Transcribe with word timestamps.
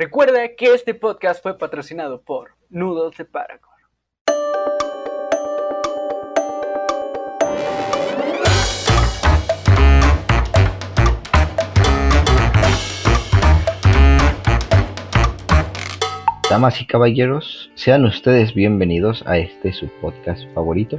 Recuerda 0.00 0.56
que 0.56 0.72
este 0.72 0.94
podcast 0.94 1.42
fue 1.42 1.58
patrocinado 1.58 2.22
por 2.22 2.52
Nudos 2.70 3.18
de 3.18 3.26
Paragon. 3.26 3.68
Damas 16.48 16.80
y 16.80 16.86
caballeros, 16.86 17.70
sean 17.74 18.06
ustedes 18.06 18.54
bienvenidos 18.54 19.22
a 19.26 19.36
este 19.36 19.70
su 19.74 19.88
podcast 20.00 20.42
favorito, 20.54 20.98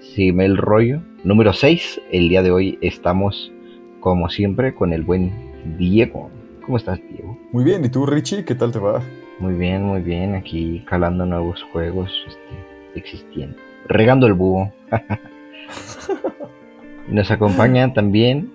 Sígueme 0.00 0.46
el 0.46 0.56
rollo, 0.56 1.02
número 1.22 1.52
6. 1.52 2.00
El 2.10 2.30
día 2.30 2.42
de 2.42 2.50
hoy 2.50 2.78
estamos, 2.80 3.52
como 4.00 4.30
siempre, 4.30 4.74
con 4.74 4.94
el 4.94 5.02
buen 5.02 5.76
Diego. 5.76 6.30
¿Cómo 6.68 6.76
estás, 6.76 7.00
Diego? 7.08 7.34
Muy 7.50 7.64
bien, 7.64 7.82
¿y 7.82 7.88
tú, 7.88 8.04
Richie? 8.04 8.44
¿Qué 8.44 8.54
tal 8.54 8.72
te 8.72 8.78
va? 8.78 9.00
Muy 9.38 9.54
bien, 9.54 9.84
muy 9.84 10.02
bien. 10.02 10.34
Aquí 10.34 10.84
calando 10.86 11.24
nuevos 11.24 11.64
juegos 11.72 12.12
este, 12.26 12.94
existiendo. 12.94 13.56
Regando 13.86 14.26
el 14.26 14.34
búho. 14.34 14.70
Nos 17.08 17.30
acompaña 17.30 17.94
también 17.94 18.52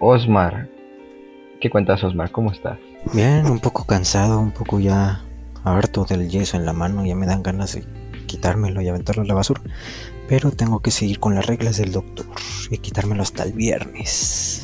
Osmar. 0.00 0.68
¿Qué 1.60 1.70
cuentas, 1.70 2.02
Osmar? 2.02 2.32
¿Cómo 2.32 2.50
estás? 2.50 2.80
Bien, 3.12 3.46
un 3.46 3.60
poco 3.60 3.86
cansado, 3.86 4.40
un 4.40 4.50
poco 4.50 4.80
ya 4.80 5.20
harto 5.62 6.04
del 6.04 6.28
yeso 6.28 6.56
en 6.56 6.66
la 6.66 6.72
mano, 6.72 7.06
ya 7.06 7.14
me 7.14 7.26
dan 7.26 7.44
ganas 7.44 7.76
de 7.76 7.84
quitármelo 8.26 8.82
y 8.82 8.88
aventarlo 8.88 9.22
a 9.22 9.26
la 9.26 9.34
basura. 9.34 9.60
Pero 10.28 10.50
tengo 10.50 10.80
que 10.80 10.90
seguir 10.90 11.20
con 11.20 11.36
las 11.36 11.46
reglas 11.46 11.76
del 11.76 11.92
doctor 11.92 12.26
y 12.72 12.78
quitármelo 12.78 13.22
hasta 13.22 13.44
el 13.44 13.52
viernes. 13.52 14.63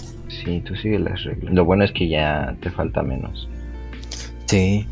Sí, 0.51 0.61
tú 0.67 0.75
sigues 0.75 1.01
las 1.01 1.23
reglas. 1.23 1.55
Lo 1.55 1.65
bueno 1.65 1.85
es 1.85 1.93
que 1.93 2.09
ya 2.09 2.57
te 2.61 2.71
falta 2.71 3.03
menos. 3.03 3.49
Sí, 4.47 4.85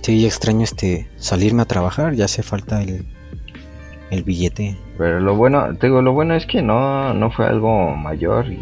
sí, 0.00 0.26
extraño 0.26 0.64
este 0.64 1.08
salirme 1.16 1.62
a 1.62 1.64
trabajar, 1.64 2.14
ya 2.14 2.24
hace 2.24 2.42
falta 2.42 2.82
el, 2.82 3.06
el 4.10 4.24
billete. 4.24 4.76
Pero 4.98 5.20
lo 5.20 5.36
bueno, 5.36 5.76
te 5.76 5.86
digo, 5.86 6.02
lo 6.02 6.12
bueno 6.12 6.34
es 6.34 6.44
que 6.44 6.60
no, 6.60 7.14
no 7.14 7.30
fue 7.30 7.46
algo 7.46 7.94
mayor 7.94 8.50
y 8.50 8.58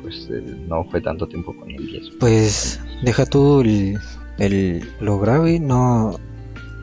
pues 0.00 0.28
eh, 0.30 0.44
no 0.68 0.84
fue 0.84 1.00
tanto 1.00 1.26
tiempo 1.26 1.52
con 1.56 1.68
el 1.72 1.88
yeso. 1.88 2.12
Pues 2.20 2.80
deja 3.02 3.26
tú 3.26 3.62
el, 3.62 3.98
el, 4.38 4.88
lo 5.00 5.18
grave, 5.18 5.58
no 5.58 6.20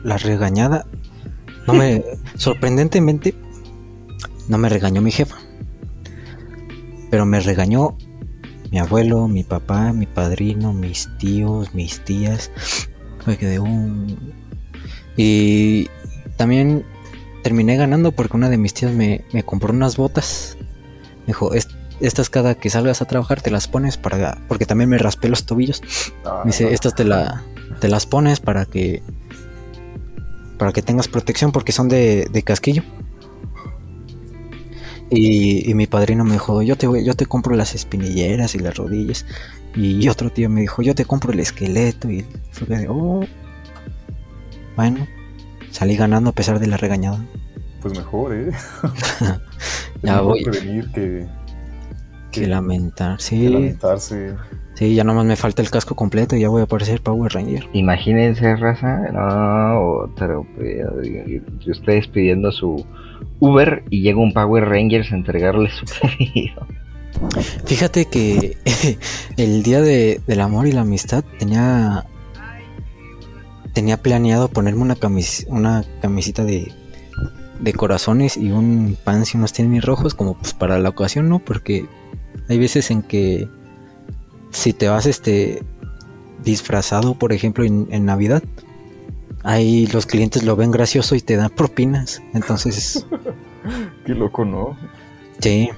la 0.04 0.18
regañada. 0.18 0.84
No 1.66 1.72
me 1.72 2.04
sorprendentemente 2.34 3.34
no 4.48 4.58
me 4.58 4.68
regañó 4.68 5.00
mi 5.00 5.12
jefa. 5.12 5.36
Pero 7.10 7.24
me 7.24 7.40
regañó 7.40 7.96
mi 8.72 8.78
abuelo, 8.78 9.28
mi 9.28 9.44
papá, 9.44 9.92
mi 9.92 10.06
padrino, 10.06 10.72
mis 10.72 11.08
tíos, 11.18 11.74
mis 11.74 12.00
tías. 12.00 12.50
Fue 13.22 13.36
que 13.36 13.46
de 13.46 13.58
un 13.60 14.16
y 15.16 15.90
también 16.36 16.84
terminé 17.42 17.76
ganando 17.76 18.12
porque 18.12 18.36
una 18.36 18.48
de 18.48 18.56
mis 18.56 18.72
tías 18.72 18.92
me, 18.92 19.24
me 19.34 19.42
compró 19.42 19.74
unas 19.74 19.98
botas. 19.98 20.56
Me 21.20 21.26
dijo, 21.28 21.50
estas 22.00 22.30
cada 22.30 22.54
que 22.54 22.70
salgas 22.70 23.02
a 23.02 23.04
trabajar 23.04 23.42
te 23.42 23.50
las 23.50 23.68
pones 23.68 23.98
para 23.98 24.38
porque 24.48 24.64
también 24.64 24.88
me 24.88 24.96
raspé 24.96 25.28
los 25.28 25.44
tobillos. 25.44 25.82
Me 26.44 26.50
dice, 26.50 26.72
estas 26.72 26.94
te 26.94 27.04
la 27.04 27.44
te 27.78 27.88
las 27.88 28.06
pones 28.06 28.40
para 28.40 28.64
que 28.64 29.02
para 30.56 30.72
que 30.72 30.80
tengas 30.80 31.08
protección 31.08 31.52
porque 31.52 31.72
son 31.72 31.90
de, 31.90 32.26
de 32.30 32.42
casquillo. 32.42 32.82
Y, 35.10 35.70
y, 35.70 35.74
mi 35.74 35.86
padrino 35.86 36.24
me 36.24 36.32
dijo, 36.32 36.62
yo 36.62 36.76
te 36.76 36.86
voy, 36.86 37.04
yo 37.04 37.14
te 37.14 37.26
compro 37.26 37.54
las 37.54 37.74
espinilleras 37.74 38.54
y 38.54 38.58
las 38.60 38.76
rodillas. 38.76 39.26
Y 39.74 40.08
otro 40.08 40.30
tío 40.30 40.48
me 40.48 40.62
dijo, 40.62 40.82
yo 40.82 40.94
te 40.94 41.04
compro 41.04 41.32
el 41.32 41.40
esqueleto. 41.40 42.10
Y 42.10 42.24
fue 42.50 42.66
de, 42.66 42.88
oh. 42.88 43.24
Bueno, 44.76 45.06
salí 45.70 45.96
ganando 45.96 46.30
a 46.30 46.32
pesar 46.32 46.58
de 46.58 46.66
la 46.66 46.76
regañada. 46.76 47.24
Pues 47.80 47.96
mejor, 47.96 48.34
¿eh? 48.34 48.50
ya 50.02 50.20
voy. 50.20 50.44
prevenir 50.44 50.90
que, 50.92 51.26
que, 52.30 52.46
lamentar, 52.46 53.20
sí. 53.20 53.40
Que 53.40 53.50
lamentarse. 53.50 54.34
Sí, 54.74 54.94
ya 54.94 55.04
nomás 55.04 55.26
me 55.26 55.36
falta 55.36 55.60
el 55.62 55.70
casco 55.70 55.94
completo 55.94 56.34
y 56.36 56.40
ya 56.40 56.48
voy 56.48 56.62
a 56.62 56.64
aparecer 56.64 57.02
Power 57.02 57.32
Ranger. 57.32 57.68
Imagínense, 57.72 58.56
raza, 58.56 59.10
no, 59.12 60.10
pero 60.18 60.46
ustedes 61.66 62.08
pidiendo 62.08 62.50
su 62.50 62.84
Uber 63.42 63.82
y 63.90 64.02
llega 64.02 64.20
un 64.20 64.32
Power 64.32 64.68
Rangers 64.68 65.10
a 65.10 65.16
entregarle 65.16 65.68
su 65.68 65.84
pedido. 66.00 66.64
Fíjate 67.66 68.04
que 68.04 68.56
el 69.36 69.64
día 69.64 69.80
de, 69.80 70.20
del 70.28 70.40
amor 70.40 70.68
y 70.68 70.72
la 70.72 70.82
amistad 70.82 71.24
tenía 71.40 72.06
tenía 73.74 73.96
planeado 73.96 74.48
ponerme 74.48 74.82
una 74.82 74.94
camis, 74.94 75.44
una 75.48 75.84
camisita 76.00 76.44
de, 76.44 76.72
de 77.58 77.72
corazones 77.72 78.36
y 78.36 78.52
un 78.52 78.96
pants 79.02 79.34
y 79.34 79.38
unos 79.38 79.52
tenis 79.52 79.84
rojos 79.84 80.14
como 80.14 80.34
pues 80.34 80.52
para 80.54 80.78
la 80.78 80.90
ocasión, 80.90 81.28
¿no? 81.28 81.40
Porque 81.40 81.86
hay 82.48 82.58
veces 82.58 82.92
en 82.92 83.02
que 83.02 83.48
si 84.50 84.72
te 84.72 84.86
vas 84.86 85.06
este 85.06 85.64
disfrazado, 86.44 87.14
por 87.14 87.32
ejemplo, 87.32 87.64
en, 87.64 87.88
en 87.90 88.04
Navidad, 88.04 88.42
ahí 89.42 89.86
los 89.88 90.06
clientes 90.06 90.42
lo 90.44 90.54
ven 90.54 90.70
gracioso 90.70 91.16
y 91.16 91.20
te 91.20 91.36
dan 91.36 91.50
propinas. 91.50 92.22
Entonces. 92.34 93.04
Qué 94.04 94.14
loco, 94.14 94.44
¿no? 94.44 94.76
Sí. 95.38 95.70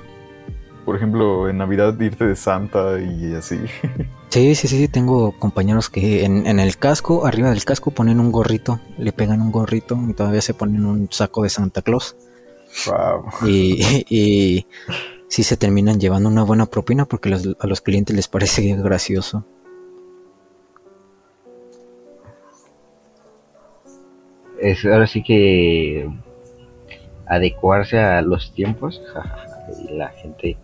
Por 0.84 0.96
ejemplo, 0.96 1.48
en 1.48 1.58
Navidad 1.58 1.98
irte 2.00 2.26
de 2.26 2.36
Santa 2.36 3.00
y 3.00 3.34
así. 3.34 3.58
Sí, 4.30 4.56
sí, 4.56 4.66
sí. 4.66 4.88
Tengo 4.88 5.30
compañeros 5.38 5.88
que 5.88 6.24
en, 6.24 6.44
en, 6.48 6.58
el 6.58 6.76
casco, 6.76 7.24
arriba 7.24 7.50
del 7.50 7.64
casco, 7.64 7.92
ponen 7.92 8.18
un 8.18 8.32
gorrito. 8.32 8.80
Le 8.98 9.12
pegan 9.12 9.40
un 9.40 9.52
gorrito 9.52 9.96
y 10.08 10.12
todavía 10.12 10.40
se 10.40 10.54
ponen 10.54 10.84
un 10.84 11.06
saco 11.12 11.44
de 11.44 11.50
Santa 11.50 11.82
Claus. 11.82 12.16
Wow. 12.84 13.48
Y, 13.48 14.04
y 14.08 14.66
sí 15.28 15.44
se 15.44 15.56
terminan 15.56 16.00
llevando 16.00 16.28
una 16.28 16.42
buena 16.42 16.66
propina 16.66 17.04
porque 17.04 17.28
los, 17.28 17.48
a 17.60 17.68
los 17.68 17.80
clientes 17.80 18.16
les 18.16 18.26
parece 18.26 18.74
gracioso. 18.82 19.46
es 24.64 24.84
ahora 24.86 25.06
sí 25.06 25.22
que 25.22 26.08
adecuarse 27.26 27.98
a 27.98 28.22
los 28.22 28.52
tiempos 28.52 29.00
y 29.78 29.94
la 29.94 30.08
gente 30.08 30.56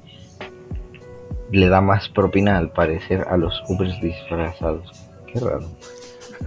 le 1.51 1.69
da 1.69 1.81
más 1.81 2.09
propina 2.09 2.59
al 2.59 2.71
parecer 2.71 3.27
a 3.29 3.37
los 3.37 3.63
Ubers 3.69 4.01
disfrazados 4.01 4.91
qué 5.27 5.41
raro 5.41 5.67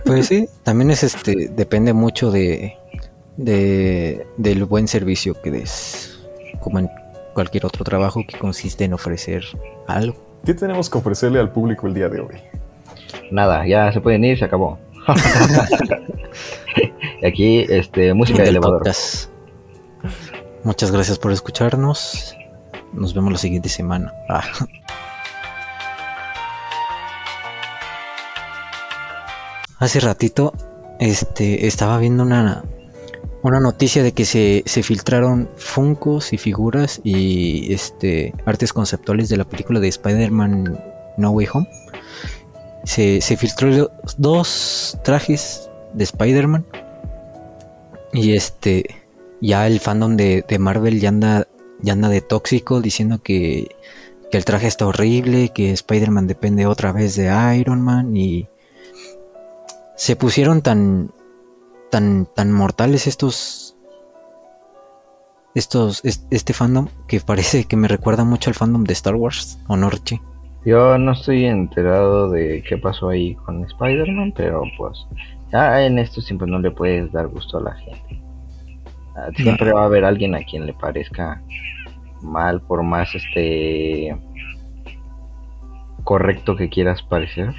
pues 0.06 0.28
sí 0.28 0.48
también 0.64 0.92
es 0.92 1.04
este 1.04 1.50
depende 1.50 1.94
mucho 1.94 2.32
de, 2.32 2.76
de 3.38 4.26
del 4.38 4.66
buen 4.66 4.88
servicio 4.88 5.40
que 5.42 5.52
des 5.52 6.20
como 6.62 6.80
en 6.80 6.90
cualquier 7.34 7.66
otro 7.66 7.84
trabajo 7.84 8.22
que 8.28 8.38
consiste 8.38 8.86
en 8.86 8.94
ofrecer 8.94 9.44
algo 9.88 10.16
¿qué 10.46 10.54
tenemos 10.54 10.90
que 10.90 10.98
ofrecerle 10.98 11.40
al 11.40 11.52
público 11.52 11.88
el 11.88 11.94
día 11.94 12.10
de 12.10 12.22
hoy? 12.22 12.36
nada 13.32 13.68
ya 13.68 13.92
se 13.92 14.00
pueden 14.00 14.24
ir 14.24 14.38
se 14.38 14.46
acabó 14.46 14.78
Aquí, 17.26 17.66
este, 17.70 18.14
música 18.14 18.44
de 18.44 18.50
elevador. 18.50 18.80
Podcast. 18.80 19.30
Muchas 20.64 20.92
gracias 20.92 21.20
por 21.20 21.34
escucharnos. 21.34 22.36
Nos 22.94 23.14
vemos 23.14 23.34
la 23.34 23.38
siguiente 23.38 23.68
semana. 23.68 24.14
Ah. 24.30 24.44
Hace 29.80 30.00
ratito, 30.00 30.54
este, 31.00 31.68
estaba 31.68 31.98
viendo 31.98 32.24
una, 32.24 32.64
una 33.42 33.60
noticia 33.60 34.04
de 34.04 34.14
que 34.14 34.24
se, 34.24 34.64
se 34.66 34.84
filtraron 34.84 35.50
funcos 35.58 36.32
y 36.32 36.38
figuras 36.38 37.02
y 37.04 37.74
este 37.74 38.34
artes 38.46 38.72
conceptuales 38.72 39.28
de 39.28 39.36
la 39.36 39.44
película 39.44 39.82
de 39.82 39.90
Spider-Man 39.90 40.80
No 41.18 41.32
Way 41.32 41.48
Home. 41.52 41.68
Se, 42.86 43.20
se 43.20 43.36
filtró 43.36 43.92
dos 44.18 44.98
trajes 45.04 45.70
de 45.94 46.06
Spider-Man. 46.06 46.66
Y 48.14 48.38
este, 48.38 49.03
ya 49.44 49.68
el 49.68 49.82
fandom 49.82 50.16
de, 50.16 50.46
Marvel 50.58 51.02
ya 51.02 51.10
anda, 51.10 51.48
ya 51.82 51.94
anda 51.94 52.08
de 52.08 52.22
tóxico 52.22 52.82
diciendo 52.82 53.22
que, 53.22 53.76
el 54.32 54.46
traje 54.46 54.66
está 54.66 54.88
horrible, 54.88 55.50
que 55.50 55.70
Spider-Man 55.70 56.26
depende 56.26 56.66
otra 56.66 56.92
vez 56.92 57.16
de 57.16 57.30
Iron 57.56 57.84
Man 57.84 58.18
y 58.18 58.48
se 59.96 60.16
pusieron 60.16 60.64
tan, 60.64 61.12
tan, 61.92 62.26
tan 62.26 62.52
mortales 62.52 63.06
estos, 63.06 63.76
estos, 65.54 66.04
este 66.04 66.54
fandom 66.54 66.88
que 67.08 67.20
parece 67.20 67.66
que 67.66 67.76
me 67.76 67.88
recuerda 67.88 68.24
mucho 68.24 68.50
al 68.50 68.56
fandom 68.56 68.86
de 68.86 68.94
Star 68.94 69.14
Wars, 69.14 69.60
¿o 69.68 69.78
no, 69.78 69.92
Richie? 69.92 70.20
Yo 70.66 70.98
no 70.98 71.12
estoy 71.12 71.46
enterado 71.46 72.32
de 72.32 72.64
qué 72.68 72.80
pasó 72.80 73.10
ahí 73.10 73.36
con 73.36 73.64
Spider-Man, 73.66 74.34
pero 74.36 74.64
pues 74.80 75.06
ya 75.52 75.86
en 75.86 76.00
estos 76.00 76.26
tiempos 76.26 76.48
no 76.48 76.58
le 76.58 76.72
puedes 76.72 77.12
dar 77.12 77.28
gusto 77.28 77.60
a 77.60 77.62
la 77.62 77.76
gente. 77.76 78.23
Siempre 79.36 79.72
va 79.72 79.82
a 79.82 79.86
haber 79.86 80.06
alguien 80.06 80.36
a 80.36 80.44
quien 80.44 80.66
le 80.66 80.74
parezca 80.74 81.42
mal, 82.22 82.62
por 82.62 82.84
más 82.84 83.14
este 83.14 84.18
correcto 86.04 86.56
que 86.56 86.70
quieras 86.70 87.02
parecer 87.04 87.54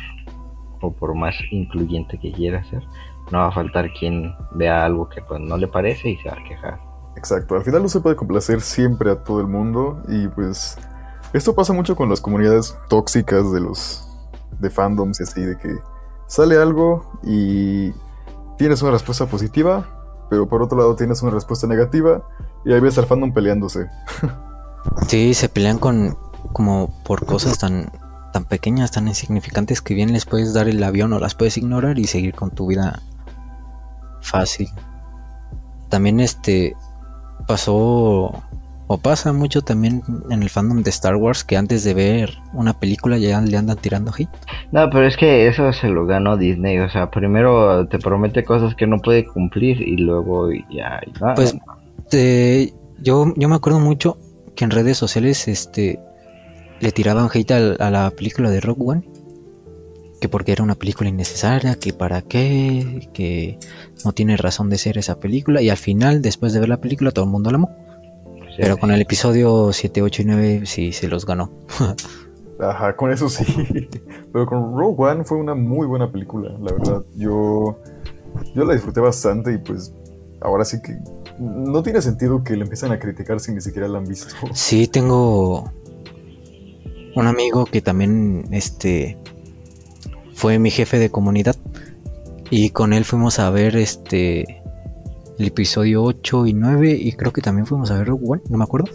o 0.80 0.92
por 0.92 1.14
más 1.14 1.34
incluyente 1.50 2.18
que 2.18 2.32
quiera 2.32 2.62
ser, 2.64 2.82
no 3.30 3.38
va 3.38 3.48
a 3.48 3.52
faltar 3.52 3.90
quien 3.92 4.34
vea 4.52 4.84
algo 4.84 5.08
que 5.08 5.22
pues 5.22 5.40
no 5.40 5.56
le 5.56 5.66
parece 5.68 6.10
y 6.10 6.16
se 6.18 6.28
va 6.28 6.36
a 6.36 6.44
quejar. 6.44 6.78
Exacto, 7.16 7.54
al 7.54 7.62
final 7.62 7.82
no 7.82 7.88
se 7.88 8.00
puede 8.00 8.16
complacer 8.16 8.60
siempre 8.60 9.10
a 9.10 9.22
todo 9.22 9.40
el 9.40 9.46
mundo 9.46 10.02
y 10.08 10.28
pues 10.28 10.76
esto 11.32 11.54
pasa 11.54 11.72
mucho 11.72 11.96
con 11.96 12.10
las 12.10 12.20
comunidades 12.20 12.76
tóxicas 12.88 13.50
de 13.52 13.60
los 13.60 14.08
de 14.58 14.70
fandoms 14.70 15.20
y 15.20 15.22
así, 15.22 15.40
de 15.42 15.56
que 15.56 15.74
sale 16.26 16.56
algo 16.56 17.18
y 17.22 17.92
tienes 18.58 18.82
una 18.82 18.92
respuesta 18.92 19.26
positiva, 19.26 19.86
pero 20.30 20.48
por 20.48 20.62
otro 20.62 20.78
lado 20.78 20.96
tienes 20.96 21.22
una 21.22 21.32
respuesta 21.32 21.66
negativa 21.66 22.22
y 22.64 22.72
ahí 22.72 22.80
ves 22.80 22.98
al 22.98 23.06
fandom 23.06 23.32
peleándose. 23.32 23.88
Sí, 25.08 25.32
se 25.34 25.48
pelean 25.48 25.78
con 25.78 26.16
como 26.52 26.94
por 27.04 27.24
cosas 27.24 27.58
tan 27.58 27.90
tan 28.34 28.44
pequeñas, 28.44 28.90
tan 28.90 29.06
insignificantes 29.06 29.80
que 29.80 29.94
bien 29.94 30.12
les 30.12 30.26
puedes 30.26 30.52
dar 30.52 30.68
el 30.68 30.82
avión 30.82 31.12
o 31.12 31.20
las 31.20 31.36
puedes 31.36 31.56
ignorar 31.56 31.98
y 31.98 32.06
seguir 32.06 32.34
con 32.34 32.50
tu 32.50 32.66
vida 32.66 33.00
fácil. 34.20 34.68
También 35.88 36.18
este 36.18 36.76
pasó 37.46 38.42
o 38.86 38.98
pasa 38.98 39.32
mucho 39.32 39.62
también 39.62 40.02
en 40.30 40.42
el 40.42 40.50
fandom 40.50 40.82
de 40.82 40.90
Star 40.90 41.16
Wars 41.16 41.42
que 41.44 41.56
antes 41.56 41.84
de 41.84 41.94
ver 41.94 42.34
una 42.52 42.78
película 42.78 43.16
ya 43.18 43.40
le 43.40 43.56
andan 43.56 43.78
tirando 43.78 44.12
hate. 44.16 44.28
No, 44.72 44.90
pero 44.90 45.06
es 45.06 45.16
que 45.16 45.48
eso 45.48 45.72
se 45.72 45.88
lo 45.88 46.06
ganó 46.06 46.36
Disney, 46.36 46.78
o 46.78 46.88
sea, 46.90 47.10
primero 47.10 47.86
te 47.88 47.98
promete 47.98 48.44
cosas 48.44 48.74
que 48.74 48.86
no 48.86 48.98
puede 49.00 49.24
cumplir 49.26 49.80
y 49.80 49.96
luego 49.96 50.50
ya... 50.52 51.00
ya 51.20 51.34
Pues 51.34 51.56
te- 52.10 52.74
yo, 53.00 53.32
yo 53.36 53.48
me 53.48 53.54
acuerdo 53.56 53.80
mucho 53.80 54.18
que 54.54 54.64
en 54.64 54.70
redes 54.70 54.96
sociales 54.98 55.48
este 55.48 55.98
le 56.80 56.92
tiraban 56.92 57.28
hate 57.32 57.50
al- 57.52 57.76
a, 57.80 57.90
la 57.90 58.10
película 58.10 58.50
de 58.50 58.60
Rock 58.60 58.78
One. 58.80 59.02
Que 60.20 60.28
porque 60.28 60.52
era 60.52 60.62
una 60.62 60.74
película 60.74 61.10
innecesaria, 61.10 61.74
que 61.74 61.92
para 61.92 62.22
qué, 62.22 63.08
que 63.12 63.58
no 64.04 64.12
tiene 64.12 64.36
razón 64.38 64.70
de 64.70 64.78
ser 64.78 64.96
esa 64.96 65.18
película. 65.20 65.60
Y 65.60 65.68
al 65.68 65.76
final, 65.76 66.22
después 66.22 66.52
de 66.54 66.60
ver 66.60 66.68
la 66.68 66.80
película, 66.80 67.10
todo 67.10 67.24
el 67.26 67.30
mundo 67.30 67.50
la 67.50 67.56
amó. 67.56 67.70
Pero 68.56 68.76
con 68.78 68.90
el 68.90 69.00
episodio 69.00 69.72
7, 69.72 70.02
8 70.02 70.22
y 70.22 70.24
9 70.24 70.62
sí 70.66 70.92
se 70.92 71.08
los 71.08 71.26
ganó. 71.26 71.50
Ajá, 72.60 72.94
con 72.94 73.12
eso 73.12 73.28
sí. 73.28 73.44
Pero 74.32 74.46
con 74.46 74.76
Rogue 74.76 75.02
One 75.02 75.24
fue 75.24 75.38
una 75.38 75.54
muy 75.54 75.86
buena 75.86 76.10
película, 76.10 76.50
la 76.60 76.72
verdad. 76.72 77.02
Yo, 77.16 77.78
yo 78.54 78.64
la 78.64 78.74
disfruté 78.74 79.00
bastante 79.00 79.52
y 79.52 79.58
pues 79.58 79.92
ahora 80.40 80.64
sí 80.64 80.80
que 80.80 80.96
no 81.38 81.82
tiene 81.82 82.00
sentido 82.00 82.44
que 82.44 82.56
le 82.56 82.62
empiecen 82.62 82.92
a 82.92 82.98
criticar 82.98 83.40
si 83.40 83.52
ni 83.52 83.60
siquiera 83.60 83.88
la 83.88 83.98
han 83.98 84.04
visto. 84.04 84.34
Sí, 84.52 84.86
tengo 84.86 85.70
un 87.16 87.26
amigo 87.26 87.64
que 87.64 87.80
también 87.80 88.46
este 88.52 89.16
fue 90.34 90.58
mi 90.58 90.70
jefe 90.70 90.98
de 90.98 91.10
comunidad 91.10 91.56
y 92.50 92.70
con 92.70 92.92
él 92.92 93.04
fuimos 93.04 93.38
a 93.38 93.50
ver 93.50 93.76
este 93.76 94.62
el 95.38 95.46
episodio 95.48 96.02
8 96.02 96.46
y 96.46 96.52
9 96.52 96.92
y 96.92 97.12
creo 97.12 97.32
que 97.32 97.40
también 97.40 97.66
fuimos 97.66 97.90
a 97.90 97.98
ver 97.98 98.08
Rogue 98.08 98.24
One, 98.26 98.42
no 98.48 98.58
me 98.58 98.64
acuerdo. 98.64 98.88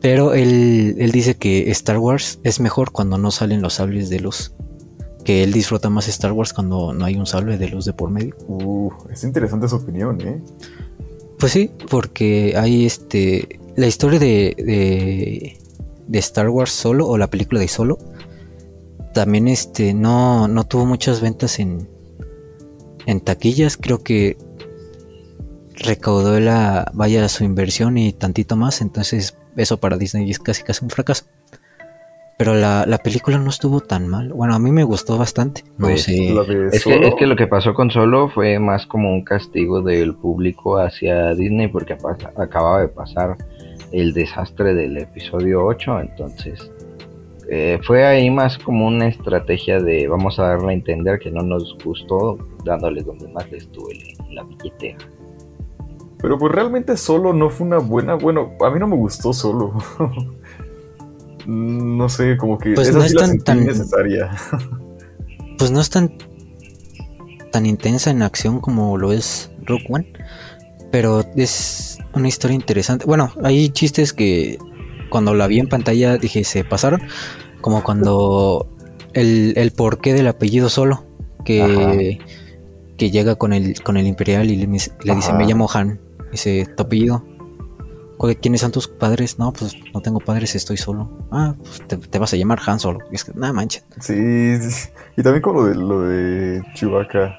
Pero 0.00 0.34
él, 0.34 0.94
él 0.98 1.10
dice 1.10 1.36
que 1.36 1.70
Star 1.70 1.98
Wars 1.98 2.38
es 2.44 2.60
mejor 2.60 2.92
cuando 2.92 3.18
no 3.18 3.30
salen 3.30 3.62
los 3.62 3.74
sables 3.74 4.08
de 4.10 4.20
luz. 4.20 4.52
Que 5.24 5.42
él 5.42 5.52
disfruta 5.52 5.90
más 5.90 6.08
Star 6.08 6.32
Wars 6.32 6.52
cuando 6.52 6.92
no 6.94 7.04
hay 7.04 7.16
un 7.16 7.26
sable 7.26 7.58
de 7.58 7.68
luz 7.68 7.84
de 7.84 7.92
por 7.92 8.10
medio. 8.10 8.34
Uh, 8.46 8.90
es 9.10 9.24
interesante 9.24 9.68
su 9.68 9.76
opinión, 9.76 10.20
¿eh? 10.20 10.40
Pues 11.38 11.52
sí, 11.52 11.70
porque 11.90 12.54
hay 12.56 12.86
este. 12.86 13.60
La 13.76 13.86
historia 13.86 14.18
de, 14.18 14.54
de, 14.56 15.58
de 16.06 16.18
Star 16.18 16.48
Wars 16.48 16.70
solo, 16.70 17.06
o 17.08 17.18
la 17.18 17.28
película 17.28 17.60
de 17.60 17.68
solo, 17.68 17.98
también 19.12 19.48
este 19.48 19.94
no, 19.94 20.48
no 20.48 20.64
tuvo 20.64 20.86
muchas 20.86 21.20
ventas 21.20 21.58
en, 21.58 21.88
en 23.06 23.20
taquillas. 23.20 23.76
Creo 23.76 24.02
que 24.02 24.36
recaudó 25.84 26.38
la 26.40 26.90
vaya 26.94 27.28
su 27.28 27.44
inversión 27.44 27.98
y 27.98 28.12
tantito 28.12 28.56
más. 28.56 28.80
Entonces, 28.80 29.36
eso 29.56 29.78
para 29.78 29.96
Disney 29.96 30.30
es 30.30 30.38
casi 30.38 30.62
casi 30.62 30.84
un 30.84 30.90
fracaso. 30.90 31.24
Pero 32.38 32.54
la, 32.54 32.86
la 32.86 32.98
película 32.98 33.36
no 33.38 33.50
estuvo 33.50 33.80
tan 33.80 34.06
mal. 34.06 34.32
Bueno, 34.32 34.54
a 34.54 34.60
mí 34.60 34.70
me 34.70 34.84
gustó 34.84 35.18
bastante. 35.18 35.64
No 35.76 35.88
Pues, 35.88 36.04
sé. 36.04 36.28
Es 36.72 36.84
que, 36.84 36.94
es 37.08 37.14
que 37.16 37.26
lo 37.26 37.34
que 37.34 37.48
pasó 37.48 37.74
con 37.74 37.90
Solo 37.90 38.28
fue 38.28 38.60
más 38.60 38.86
como 38.86 39.12
un 39.12 39.24
castigo 39.24 39.82
del 39.82 40.14
público 40.14 40.78
hacia 40.78 41.34
Disney 41.34 41.66
porque 41.66 41.96
acababa 42.36 42.80
de 42.80 42.88
pasar 42.88 43.36
el 43.90 44.12
desastre 44.12 44.74
del 44.74 44.98
episodio 44.98 45.64
8, 45.64 46.00
entonces 46.00 46.70
eh, 47.50 47.78
fue 47.82 48.04
ahí 48.04 48.30
más 48.30 48.58
como 48.58 48.86
una 48.86 49.08
estrategia 49.08 49.80
de 49.80 50.06
vamos 50.06 50.38
a 50.38 50.48
darle 50.48 50.68
a 50.70 50.72
entender 50.74 51.18
que 51.18 51.30
no 51.30 51.40
nos 51.42 51.76
gustó, 51.82 52.36
dándoles 52.64 53.06
donde 53.06 53.26
más 53.28 53.50
les 53.50 53.70
duele, 53.72 54.14
la 54.30 54.42
billetera. 54.42 54.98
Pero 56.20 56.38
pues 56.38 56.52
realmente 56.52 56.96
Solo 56.96 57.32
no 57.32 57.48
fue 57.50 57.66
una 57.66 57.78
buena. 57.78 58.14
Bueno, 58.14 58.50
a 58.64 58.70
mí 58.70 58.78
no 58.80 58.86
me 58.88 58.96
gustó 58.96 59.32
Solo. 59.32 59.72
no 61.46 62.08
sé, 62.08 62.36
como 62.36 62.58
que 62.58 62.72
Pues 62.74 62.88
esa 62.88 62.98
no 62.98 63.04
sí 63.04 63.08
es 63.08 63.14
la 63.14 63.20
tan- 63.20 63.28
sentí 63.30 63.44
tan- 63.44 63.62
innecesaria. 63.62 64.30
pues 65.58 65.70
no 65.70 65.80
es 65.80 65.90
tan 65.90 66.12
tan 67.50 67.64
intensa 67.64 68.10
en 68.10 68.22
acción 68.22 68.60
como 68.60 68.98
lo 68.98 69.10
es 69.12 69.50
Rogue 69.64 69.86
One, 69.88 70.12
pero 70.90 71.24
es 71.34 71.98
una 72.12 72.28
historia 72.28 72.54
interesante. 72.54 73.06
Bueno, 73.06 73.32
hay 73.42 73.70
chistes 73.70 74.12
que 74.12 74.58
cuando 75.08 75.32
la 75.34 75.46
vi 75.46 75.58
en 75.58 75.68
pantalla 75.68 76.18
dije 76.18 76.44
se 76.44 76.62
pasaron, 76.64 77.00
como 77.62 77.82
cuando 77.82 78.68
el, 79.14 79.54
el 79.56 79.70
porqué 79.70 80.12
del 80.12 80.26
apellido 80.26 80.68
solo, 80.68 81.04
que, 81.46 82.18
que 82.98 83.10
llega 83.10 83.36
con 83.36 83.54
el 83.54 83.82
con 83.82 83.96
el 83.96 84.06
imperial 84.06 84.50
y 84.50 84.56
le, 84.56 84.66
mis- 84.66 84.92
le 85.02 85.14
dice 85.14 85.30
Ajá. 85.30 85.38
me 85.38 85.46
llamo 85.46 85.70
Han, 85.72 85.98
dice 86.30 86.66
tu 86.76 86.82
apellido. 86.84 87.22
¿Cuál- 88.16 88.36
¿Quiénes 88.36 88.60
son 88.62 88.72
tus 88.72 88.88
padres? 88.88 89.38
No, 89.38 89.52
pues 89.52 89.76
no 89.94 90.00
tengo 90.00 90.18
padres, 90.20 90.54
estoy 90.56 90.76
solo. 90.76 91.08
Ah, 91.30 91.54
pues 91.58 91.86
te, 91.86 91.96
te 91.96 92.18
vas 92.18 92.32
a 92.32 92.36
llamar 92.36 92.58
Han 92.66 92.80
solo. 92.80 92.98
Y 93.12 93.14
es 93.14 93.24
que, 93.24 93.32
nada 93.34 93.52
manches. 93.52 93.84
Sí, 94.00 94.58
sí. 94.60 94.88
y 95.16 95.22
también 95.22 95.42
con 95.42 95.54
lo 95.54 95.64
de, 95.66 95.74
lo 95.76 96.00
de 96.02 96.62
Chewbacca. 96.74 97.38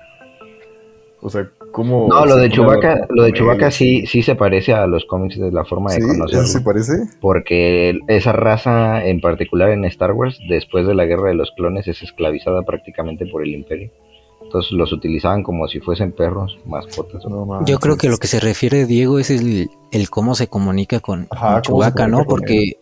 O 1.22 1.30
sea, 1.30 1.50
cómo. 1.74 2.08
No, 2.08 2.26
lo 2.26 2.38
de 2.38 2.50
Chewbacca, 2.50 3.08
lo 3.10 3.24
de 3.24 3.34
Chewbacca 3.34 3.72
sí, 3.72 4.06
sí 4.08 4.24
se 4.24 4.36
parece 4.36 4.74
a 4.74 4.88
los 4.88 5.04
cómics 5.04 5.38
de 5.38 5.52
la 5.52 5.66
forma 5.66 5.92
de 5.92 5.98
¿Sí? 6.00 6.08
conocerlo. 6.08 6.44
¿Eso 6.44 6.54
se 6.54 6.62
parece? 6.62 6.94
Porque 7.20 8.00
esa 8.08 8.32
raza 8.32 9.04
en 9.06 9.20
particular 9.20 9.72
en 9.72 9.84
Star 9.84 10.14
Wars, 10.14 10.40
después 10.48 10.88
de 10.88 10.96
la 10.96 11.04
guerra 11.06 11.28
de 11.28 11.36
los 11.36 11.52
clones, 11.52 11.90
es 11.90 12.02
esclavizada 12.04 12.62
prácticamente 12.62 13.26
por 13.26 13.44
el 13.44 13.50
imperio. 13.54 13.92
Entonces 14.50 14.72
los 14.72 14.92
utilizaban 14.92 15.44
como 15.44 15.68
si 15.68 15.80
fuesen 15.80 16.12
perros, 16.12 16.58
mascotas. 16.66 17.24
No 17.24 17.64
Yo 17.68 17.78
creo 17.78 17.98
que 17.98 18.10
lo 18.10 18.18
que 18.18 18.26
se 18.26 18.40
refiere 18.40 18.88
Diego 18.88 19.20
es 19.20 19.30
el, 19.30 19.70
el 19.92 20.10
cómo 20.10 20.34
se 20.34 20.48
comunica 20.48 21.00
con, 21.02 21.28
Ajá, 21.30 21.54
con 21.54 21.62
Chewbacca, 21.62 22.08
¿no? 22.08 22.26
con 22.26 22.40
Porque 22.40 22.74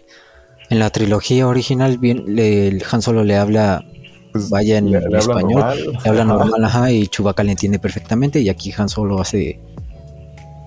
en 0.70 0.80
la 0.80 0.90
trilogía 0.92 1.46
original 1.46 1.98
bien 1.98 2.24
le- 2.38 2.70
el 2.70 2.84
Han 2.90 3.02
Solo 3.02 3.26
le 3.26 3.36
habla 3.36 3.84
Pues, 4.32 4.50
vaya 4.50 4.78
en 4.78 4.92
le- 4.92 5.02
le 5.02 5.06
habla 5.06 5.20
español, 5.20 5.56
normal. 5.60 5.78
le 6.02 6.10
habla 6.10 6.24
normal, 6.24 6.64
ajá, 6.64 6.90
y 6.94 7.08
Chewbacca 7.08 7.44
le 7.44 7.52
entiende 7.52 7.80
perfectamente 7.80 8.40
y 8.40 8.48
aquí 8.48 8.74
Han 8.78 8.88
Solo 8.88 9.20
hace 9.20 9.60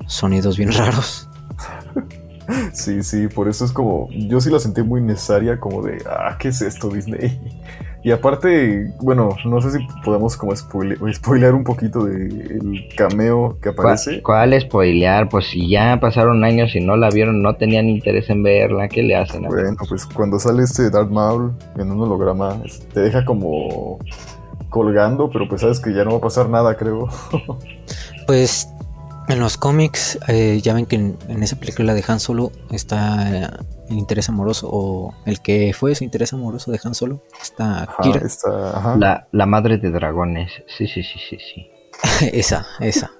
sonidos 0.07 0.59
bien 0.59 0.71
raros. 0.75 1.27
Sí, 2.75 3.03
sí, 3.03 3.29
por 3.29 3.49
eso 3.49 3.65
es 3.65 3.73
como. 3.73 4.09
Yo 4.11 4.39
sí 4.41 4.51
la 4.51 4.59
sentí 4.59 4.83
muy 4.83 5.01
necesaria, 5.01 5.59
como 5.59 5.83
de. 5.83 6.03
Ah, 6.07 6.37
¿qué 6.39 6.49
es 6.49 6.61
esto, 6.61 6.89
Disney? 6.91 7.39
Y 8.03 8.13
aparte, 8.13 8.91
bueno, 9.01 9.31
no 9.45 9.61
sé 9.61 9.73
si 9.73 9.87
podemos 10.05 10.37
como 10.37 10.53
spoile- 10.53 10.97
spoilear 11.15 11.53
un 11.55 11.65
poquito 11.65 12.05
del 12.05 12.89
cameo 12.97 13.59
que 13.63 13.69
aparece. 13.71 14.23
¿Cuál, 14.23 14.49
cuál 14.51 14.61
spoilear? 14.63 15.29
Pues 15.29 15.47
si 15.49 15.69
ya 15.69 15.99
pasaron 16.01 16.43
años 16.45 16.75
y 16.75 16.81
no 16.81 16.97
la 16.97 17.11
vieron, 17.11 17.43
no 17.43 17.57
tenían 17.57 17.89
interés 17.91 18.31
en 18.31 18.43
verla, 18.43 18.89
¿qué 18.89 19.03
le 19.03 19.17
hacen? 19.17 19.43
Bueno, 19.43 19.77
pues 19.89 20.07
cuando 20.07 20.39
sale 20.39 20.63
este 20.63 20.89
Darth 20.89 21.11
Maul 21.11 21.53
en 21.79 21.91
un 21.93 22.01
holograma, 22.01 22.57
te 22.95 23.01
deja 23.01 23.25
como 23.25 23.99
colgando, 24.71 25.29
pero 25.31 25.47
pues 25.49 25.61
sabes 25.61 25.79
que 25.81 25.93
ya 25.93 26.05
no 26.05 26.13
va 26.13 26.17
a 26.19 26.21
pasar 26.23 26.49
nada, 26.49 26.77
creo. 26.77 27.09
Pues 28.27 28.69
en 29.31 29.41
los 29.41 29.57
cómics 29.57 30.19
eh, 30.29 30.61
ya 30.63 30.75
ven 30.75 30.87
que 30.87 30.97
en, 30.97 31.19
en 31.29 31.43
esa 31.43 31.57
película 31.59 31.95
de 31.95 32.05
Han 32.07 32.21
Solo 32.21 32.53
está 32.71 33.45
eh, 33.45 33.49
el 33.89 33.99
interés 33.99 34.29
amoroso 34.29 34.69
o 34.71 35.15
el 35.27 35.41
que 35.41 35.73
fue 35.75 35.95
su 35.95 36.05
interés 36.05 36.33
amoroso 36.33 36.71
de 36.71 36.81
Han 36.83 36.95
Solo, 36.95 37.23
está 37.41 37.85
Ajá, 37.85 37.97
Kira. 38.03 38.21
está, 38.27 38.77
ajá. 38.79 38.97
La, 38.97 39.29
la 39.33 39.47
madre 39.47 39.79
de 39.79 39.91
dragones. 39.91 40.51
Sí, 40.77 40.87
sí, 40.87 41.03
sí, 41.03 41.19
sí, 41.29 41.39
sí. 41.39 41.71
esa, 42.33 42.67
esa. 42.81 43.11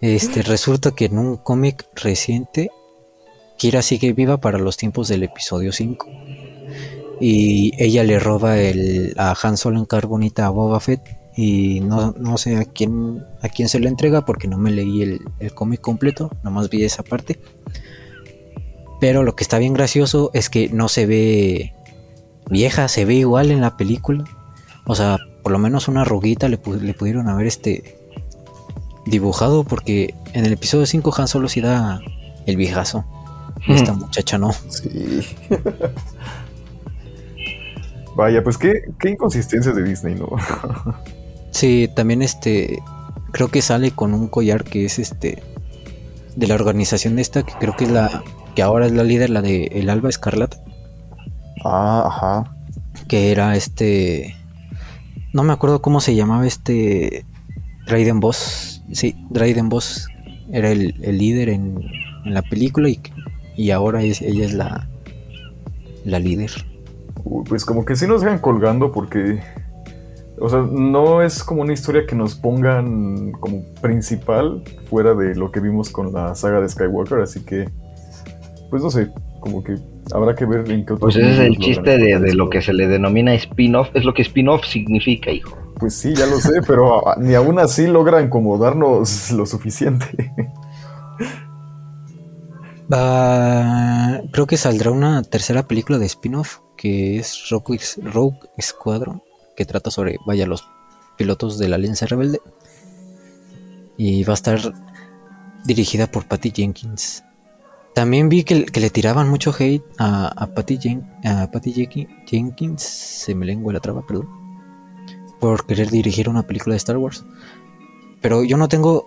Este, 0.00 0.42
resulta 0.42 0.92
que 0.92 1.06
en 1.06 1.18
un 1.18 1.36
cómic 1.36 1.86
reciente, 1.94 2.70
Kira 3.58 3.82
sigue 3.82 4.12
viva 4.12 4.36
para 4.38 4.58
los 4.58 4.76
tiempos 4.76 5.08
del 5.08 5.22
episodio 5.22 5.72
5. 5.72 6.06
Y 7.20 7.72
ella 7.82 8.04
le 8.04 8.18
roba 8.18 8.58
el, 8.58 9.14
a 9.16 9.34
Han 9.42 9.56
Solo 9.56 9.78
en 9.78 9.86
carbonita 9.86 10.46
a 10.46 10.50
Boba 10.50 10.80
Fett. 10.80 11.00
Y 11.36 11.80
no, 11.80 12.12
no 12.18 12.38
sé 12.38 12.56
a 12.56 12.64
quién, 12.64 13.22
a 13.42 13.48
quién 13.48 13.68
se 13.68 13.78
lo 13.78 13.88
entrega 13.88 14.24
porque 14.24 14.48
no 14.48 14.56
me 14.56 14.70
leí 14.70 15.02
el, 15.02 15.20
el 15.38 15.52
cómic 15.52 15.82
completo, 15.82 16.30
nomás 16.42 16.70
vi 16.70 16.82
esa 16.84 17.02
parte. 17.02 17.38
Pero 19.00 19.22
lo 19.22 19.36
que 19.36 19.44
está 19.44 19.58
bien 19.58 19.74
gracioso 19.74 20.30
es 20.32 20.48
que 20.48 20.70
no 20.70 20.88
se 20.88 21.04
ve 21.04 21.74
vieja, 22.48 22.88
se 22.88 23.04
ve 23.04 23.14
igual 23.14 23.50
en 23.50 23.60
la 23.60 23.76
película. 23.76 24.24
O 24.86 24.94
sea, 24.94 25.18
por 25.42 25.52
lo 25.52 25.58
menos 25.58 25.88
una 25.88 26.02
arruguita 26.02 26.48
le, 26.48 26.58
le 26.80 26.94
pudieron 26.94 27.28
haber 27.28 27.46
este 27.46 27.98
dibujado 29.04 29.64
porque 29.64 30.14
en 30.32 30.44
el 30.44 30.52
episodio 30.52 30.86
5 30.86 31.14
Han 31.18 31.28
solo 31.28 31.48
sí 31.48 31.60
da 31.60 32.00
el 32.46 32.56
viejazo. 32.56 33.04
Y 33.66 33.72
esta 33.72 33.92
muchacha 33.92 34.38
no. 34.38 34.52
Sí. 34.52 35.26
Vaya, 38.16 38.42
pues 38.42 38.56
qué, 38.56 38.82
qué 38.98 39.10
inconsistencia 39.10 39.72
de 39.72 39.82
Disney, 39.82 40.14
¿no? 40.14 40.28
Sí, 41.50 41.88
también 41.94 42.22
este 42.22 42.78
creo 43.32 43.48
que 43.48 43.62
sale 43.62 43.90
con 43.90 44.14
un 44.14 44.28
collar 44.28 44.64
que 44.64 44.84
es 44.84 44.98
este 44.98 45.42
de 46.36 46.46
la 46.46 46.54
organización 46.54 47.18
esta 47.18 47.42
que 47.42 47.52
creo 47.58 47.76
que 47.76 47.84
es 47.84 47.90
la 47.90 48.22
que 48.54 48.62
ahora 48.62 48.86
es 48.86 48.92
la 48.92 49.04
líder 49.04 49.30
la 49.30 49.42
de 49.42 49.64
el 49.72 49.90
Alba 49.90 50.08
Escarlata, 50.08 50.58
ah, 51.64 52.04
ajá. 52.06 52.56
que 53.08 53.30
era 53.32 53.56
este 53.56 54.36
no 55.32 55.42
me 55.44 55.52
acuerdo 55.52 55.82
cómo 55.82 56.00
se 56.00 56.14
llamaba 56.14 56.46
este 56.46 57.24
Dryden 57.86 58.20
Boss. 58.20 58.82
Sí, 58.92 59.14
Dryden 59.30 59.68
Boss 59.68 60.08
era 60.50 60.70
el, 60.70 60.94
el 61.02 61.18
líder 61.18 61.50
en, 61.50 61.78
en 62.24 62.34
la 62.34 62.42
película 62.42 62.88
y, 62.88 63.00
y 63.56 63.70
ahora 63.70 64.02
es, 64.02 64.22
ella 64.22 64.44
es 64.44 64.54
la 64.54 64.88
la 66.06 66.18
líder. 66.18 66.52
Uy, 67.24 67.44
Pues 67.48 67.64
como 67.64 67.84
que 67.84 67.96
sí 67.96 68.06
nos 68.06 68.22
dejan 68.22 68.38
colgando 68.38 68.92
porque, 68.92 69.40
o 70.38 70.48
sea, 70.48 70.60
no 70.60 71.22
es 71.22 71.42
como 71.42 71.62
una 71.62 71.72
historia 71.72 72.06
que 72.06 72.14
nos 72.14 72.34
pongan 72.34 73.32
como 73.32 73.64
principal 73.80 74.62
fuera 74.88 75.14
de 75.14 75.34
lo 75.34 75.50
que 75.50 75.60
vimos 75.60 75.90
con 75.90 76.12
la 76.12 76.34
saga 76.34 76.60
de 76.60 76.68
Skywalker, 76.68 77.20
así 77.20 77.44
que, 77.44 77.68
pues 78.70 78.82
no 78.82 78.90
sé, 78.90 79.10
como 79.40 79.62
que 79.62 79.76
habrá 80.12 80.34
que 80.34 80.44
ver 80.44 80.70
en 80.70 80.84
qué 80.84 80.92
otros 80.92 81.14
Pues 81.14 81.16
ese 81.16 81.32
es 81.32 81.38
el 81.38 81.56
chiste 81.58 81.98
de, 81.98 82.34
lo 82.34 82.50
que 82.50 82.60
se 82.62 82.72
le 82.72 82.86
denomina 82.88 83.32
spin-off. 83.34 83.88
Es 83.94 84.04
lo 84.04 84.12
que 84.14 84.22
spin-off 84.22 84.64
significa, 84.64 85.30
hijo. 85.30 85.56
Pues 85.78 85.94
sí, 85.94 86.14
ya 86.14 86.26
lo 86.26 86.38
sé, 86.38 86.60
pero 86.66 87.02
ni 87.18 87.34
aún 87.34 87.58
así 87.58 87.86
logran 87.86 88.28
como 88.28 88.58
darnos 88.58 89.30
lo 89.32 89.46
suficiente. 89.46 90.32
Va, 92.92 94.20
creo 94.32 94.46
que 94.46 94.56
saldrá 94.56 94.92
una 94.92 95.22
tercera 95.22 95.66
película 95.66 95.98
de 95.98 96.06
spin-off 96.06 96.60
que 96.76 97.18
es 97.18 97.48
Rogue, 97.50 97.80
Rogue 98.02 98.38
Squadron, 98.60 99.22
que 99.56 99.64
trata 99.64 99.90
sobre, 99.90 100.18
vaya, 100.26 100.46
los 100.46 100.68
pilotos 101.16 101.58
de 101.58 101.68
la 101.68 101.76
Alianza 101.76 102.06
Rebelde. 102.06 102.40
Y 103.96 104.22
va 104.24 104.32
a 104.32 104.34
estar 104.34 104.74
dirigida 105.64 106.06
por 106.06 106.26
Patty 106.26 106.52
Jenkins. 106.54 107.22
También 107.94 108.28
vi 108.28 108.44
que, 108.44 108.66
que 108.66 108.80
le 108.80 108.90
tiraban 108.90 109.28
mucho 109.30 109.54
hate 109.58 109.82
a, 109.98 110.28
a 110.28 110.46
Patty, 110.48 110.76
Jen- 110.78 111.10
a 111.24 111.50
Patty 111.50 111.72
Jenki- 111.72 112.08
Jenkins, 112.26 112.82
se 112.82 113.34
me 113.34 113.46
lengua 113.46 113.72
la 113.72 113.80
traba, 113.80 114.06
perdón, 114.06 114.28
por 115.40 115.64
querer 115.66 115.90
dirigir 115.90 116.28
una 116.28 116.42
película 116.42 116.74
de 116.74 116.78
Star 116.78 116.98
Wars. 116.98 117.24
Pero 118.20 118.44
yo 118.44 118.58
no 118.58 118.68
tengo 118.68 119.06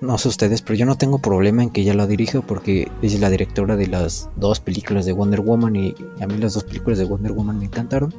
no 0.00 0.18
sé 0.18 0.28
ustedes, 0.28 0.60
pero 0.60 0.74
yo 0.74 0.84
no 0.86 0.98
tengo 0.98 1.20
problema 1.20 1.62
en 1.62 1.70
que 1.70 1.80
ella 1.80 1.94
la 1.94 2.06
dirija 2.06 2.42
porque 2.42 2.90
es 3.00 3.18
la 3.18 3.30
directora 3.30 3.76
de 3.76 3.86
las 3.86 4.28
dos 4.36 4.60
películas 4.60 5.06
de 5.06 5.12
Wonder 5.12 5.40
Woman 5.40 5.74
y 5.76 5.94
a 6.20 6.26
mí 6.26 6.36
las 6.36 6.52
dos 6.54 6.64
películas 6.64 6.98
de 6.98 7.04
Wonder 7.06 7.32
Woman 7.32 7.58
me 7.60 7.64
encantaron. 7.64 8.12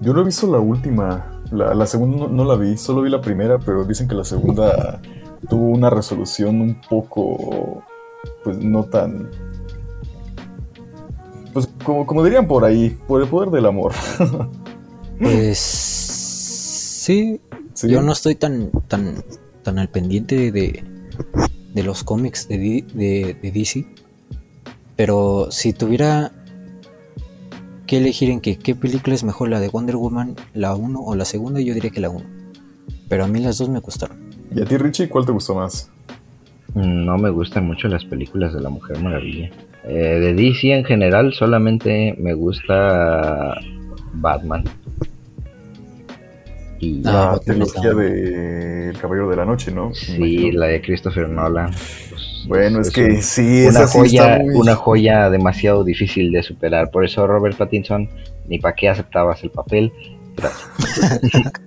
Yo 0.00 0.12
no 0.14 0.20
he 0.20 0.24
visto 0.24 0.46
la 0.50 0.58
última, 0.60 1.42
la, 1.50 1.74
la 1.74 1.86
segunda 1.86 2.18
no, 2.18 2.28
no 2.28 2.44
la 2.44 2.56
vi, 2.56 2.76
solo 2.76 3.02
vi 3.02 3.10
la 3.10 3.20
primera, 3.20 3.58
pero 3.58 3.84
dicen 3.84 4.06
que 4.08 4.14
la 4.14 4.24
segunda 4.24 5.00
tuvo 5.48 5.70
una 5.70 5.90
resolución 5.90 6.60
un 6.60 6.80
poco, 6.88 7.82
pues 8.44 8.58
no 8.58 8.84
tan, 8.84 9.28
pues 11.52 11.68
como, 11.84 12.06
como 12.06 12.24
dirían 12.24 12.46
por 12.46 12.64
ahí, 12.64 12.96
por 13.08 13.22
el 13.22 13.28
poder 13.28 13.50
del 13.50 13.66
amor. 13.66 13.92
Pues 15.20 15.58
sí, 15.58 17.40
Sí. 17.74 17.88
yo 17.88 18.02
no 18.02 18.12
estoy 18.12 18.36
tan 18.36 18.70
tan 18.86 19.16
tan 19.64 19.80
al 19.80 19.88
pendiente 19.88 20.52
de, 20.52 20.84
de 21.74 21.82
los 21.82 22.04
cómics 22.04 22.46
de, 22.46 22.84
de, 22.94 23.36
de 23.42 23.50
DC, 23.50 23.84
pero 24.94 25.48
si 25.50 25.72
tuviera 25.72 26.30
que 27.88 27.96
elegir 27.98 28.30
en 28.30 28.40
que 28.40 28.56
qué 28.56 28.76
película 28.76 29.16
es 29.16 29.24
mejor, 29.24 29.48
la 29.48 29.58
de 29.58 29.68
Wonder 29.68 29.96
Woman, 29.96 30.36
la 30.54 30.76
1 30.76 31.00
o 31.00 31.16
la 31.16 31.24
segunda, 31.24 31.60
yo 31.60 31.74
diría 31.74 31.90
que 31.90 32.00
la 32.00 32.10
1. 32.10 32.24
Pero 33.08 33.24
a 33.24 33.26
mí 33.26 33.40
las 33.40 33.58
dos 33.58 33.68
me 33.68 33.80
gustaron. 33.80 34.18
¿Y 34.54 34.60
a 34.60 34.64
ti, 34.64 34.76
Richie, 34.76 35.08
cuál 35.08 35.26
te 35.26 35.32
gustó 35.32 35.54
más? 35.56 35.90
No 36.74 37.18
me 37.18 37.30
gustan 37.30 37.66
mucho 37.66 37.88
las 37.88 38.04
películas 38.04 38.52
de 38.54 38.60
la 38.60 38.68
Mujer 38.68 39.00
Maravilla. 39.00 39.50
Eh, 39.84 39.92
de 40.20 40.34
DC 40.34 40.72
en 40.72 40.84
general 40.84 41.32
solamente 41.32 42.14
me 42.18 42.34
gusta 42.34 43.54
Batman. 44.12 44.64
Y 46.80 47.02
Ah, 47.06 47.32
la 47.32 47.38
trilogía 47.40 47.92
de 47.94 48.90
El 48.90 48.98
Caballero 48.98 49.28
de 49.30 49.36
la 49.36 49.44
Noche, 49.44 49.72
¿no? 49.72 49.88
Me 49.88 49.94
sí, 49.94 50.52
la 50.52 50.66
de 50.66 50.80
Christopher 50.80 51.28
Nolan. 51.28 51.70
pues, 52.10 52.27
Bueno, 52.46 52.80
es, 52.80 52.90
que 52.90 53.04
un- 53.04 53.22
sí, 53.22 53.60
una 53.62 53.68
esa 53.70 53.86
sí 53.88 53.98
joya, 53.98 54.32
está 54.36 54.44
muy... 54.44 54.54
una 54.54 54.74
joya 54.76 55.30
demasiado 55.30 55.84
difícil 55.84 56.30
de 56.32 56.42
superar. 56.42 56.90
Por 56.90 57.04
eso 57.04 57.26
Robert 57.26 57.56
Pattinson, 57.56 58.08
ni 58.48 58.58
para 58.58 58.74
qué 58.74 58.88
aceptabas 58.88 59.42
el 59.42 59.50
papel. 59.50 59.92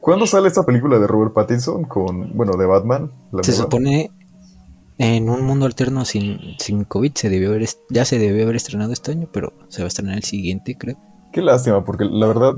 ¿Cuándo 0.00 0.26
sale 0.26 0.48
esta 0.48 0.64
película 0.64 0.98
de 0.98 1.06
Robert 1.06 1.32
Pattinson 1.32 1.84
con, 1.84 2.36
bueno, 2.36 2.56
de 2.56 2.66
Batman? 2.66 3.10
La 3.32 3.42
Se 3.42 3.50
nueva? 3.52 3.64
supone 3.64 4.10
en 4.98 5.28
un 5.28 5.42
mundo 5.44 5.66
alterno 5.66 6.04
sin, 6.04 6.38
sin 6.58 6.84
COVID 6.84 7.12
se 7.14 7.28
debió 7.28 7.50
haber, 7.50 7.66
ya 7.90 8.04
se 8.04 8.18
debió 8.18 8.44
haber 8.44 8.56
estrenado 8.56 8.92
este 8.92 9.12
año, 9.12 9.28
pero 9.32 9.52
se 9.68 9.82
va 9.82 9.86
a 9.86 9.88
estrenar 9.88 10.16
el 10.16 10.22
siguiente, 10.22 10.76
creo. 10.78 10.96
Qué 11.32 11.42
lástima, 11.42 11.84
porque 11.84 12.04
la 12.04 12.26
verdad, 12.28 12.54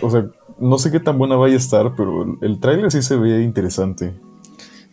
o 0.00 0.10
sea, 0.10 0.26
no 0.58 0.78
sé 0.78 0.90
qué 0.90 1.00
tan 1.00 1.18
buena 1.18 1.34
vaya 1.36 1.54
a 1.54 1.58
estar, 1.58 1.94
pero 1.96 2.22
el, 2.22 2.34
el 2.42 2.60
tráiler 2.60 2.90
sí 2.92 3.02
se 3.02 3.16
ve 3.16 3.42
interesante. 3.42 4.14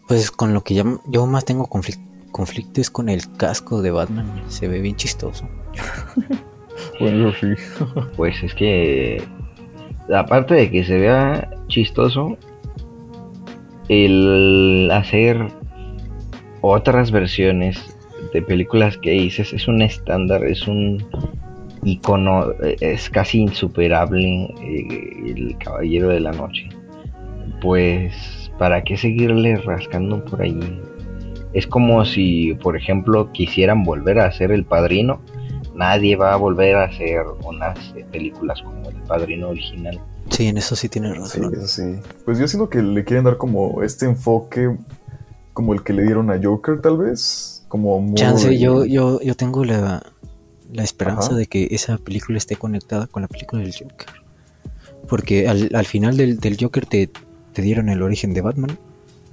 Pues 0.09 0.29
con 0.31 0.53
lo 0.53 0.61
que 0.63 0.73
ya, 0.73 0.83
yo 1.05 1.25
más 1.25 1.45
tengo 1.45 1.67
conflic- 1.69 1.99
conflicto 2.31 2.81
es 2.81 2.89
con 2.89 3.07
el 3.07 3.21
casco 3.37 3.81
de 3.81 3.91
Batman, 3.91 4.25
se 4.49 4.67
ve 4.67 4.81
bien 4.81 4.97
chistoso. 4.97 5.47
Bueno, 6.99 7.31
sí. 7.39 7.47
Pues 8.17 8.41
es 8.41 8.53
que, 8.55 9.21
aparte 10.13 10.53
de 10.55 10.71
que 10.71 10.83
se 10.83 10.97
vea 10.97 11.49
chistoso, 11.67 12.37
el 13.89 14.89
hacer 14.91 15.47
otras 16.61 17.11
versiones 17.11 17.77
de 18.33 18.41
películas 18.41 18.97
que 18.97 19.11
dices 19.11 19.53
es 19.53 19.67
un 19.67 19.81
estándar, 19.81 20.43
es 20.45 20.67
un 20.67 21.05
icono, 21.83 22.51
eh, 22.63 22.75
es 22.81 23.09
casi 23.09 23.39
insuperable 23.41 24.45
eh, 24.61 25.33
el 25.35 25.57
Caballero 25.57 26.09
de 26.09 26.19
la 26.21 26.31
Noche. 26.31 26.69
Pues, 27.61 28.13
¿para 28.59 28.83
qué 28.83 28.95
seguirle 28.97 29.55
rascando 29.57 30.23
por 30.23 30.41
ahí? 30.43 30.59
Es 31.53 31.65
como 31.65 32.05
si, 32.05 32.53
por 32.61 32.77
ejemplo, 32.77 33.31
quisieran 33.31 33.83
volver 33.83 34.19
a 34.19 34.27
hacer 34.27 34.51
El 34.51 34.65
Padrino. 34.65 35.19
Nadie 35.73 36.15
va 36.15 36.33
a 36.33 36.35
volver 36.35 36.75
a 36.75 36.83
hacer 36.83 37.23
unas 37.43 37.79
eh, 37.95 38.05
películas 38.11 38.61
como 38.61 38.87
El 38.89 38.97
Padrino 39.07 39.49
original. 39.49 39.99
Sí, 40.29 40.45
en 40.45 40.57
eso 40.57 40.75
sí 40.75 40.89
tiene 40.89 41.11
Sí, 41.13 41.17
razón. 41.19 41.53
eso 41.55 41.67
sí. 41.67 41.95
Pues 42.25 42.37
yo 42.37 42.47
siento 42.47 42.69
que 42.69 42.83
le 42.83 43.03
quieren 43.03 43.23
dar 43.25 43.37
como 43.37 43.81
este 43.81 44.05
enfoque, 44.05 44.75
como 45.53 45.73
el 45.73 45.81
que 45.81 45.93
le 45.93 46.03
dieron 46.03 46.29
a 46.29 46.39
Joker, 46.41 46.81
tal 46.81 46.97
vez. 46.99 47.65
Como 47.67 47.99
muy... 47.99 48.15
Chance, 48.15 48.59
yo, 48.59 48.85
yo, 48.85 49.19
yo 49.21 49.35
tengo 49.35 49.63
la, 49.65 50.03
la 50.71 50.83
esperanza 50.83 51.29
Ajá. 51.29 51.35
de 51.37 51.47
que 51.47 51.69
esa 51.71 51.97
película 51.97 52.37
esté 52.37 52.57
conectada 52.57 53.07
con 53.07 53.21
la 53.23 53.27
película 53.27 53.61
del 53.63 53.73
Joker. 53.73 54.07
Porque 55.07 55.47
al, 55.47 55.71
al 55.73 55.85
final 55.85 56.17
del, 56.17 56.39
del 56.39 56.57
Joker 56.59 56.85
te, 56.85 57.09
te 57.53 57.62
dieron 57.62 57.89
el 57.89 58.01
origen 58.01 58.34
de 58.34 58.41
Batman. 58.41 58.77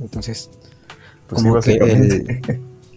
Entonces, 0.01 0.51
Pues 1.29 1.43
sí, 1.43 1.49
como 1.49 1.61
que 1.61 1.75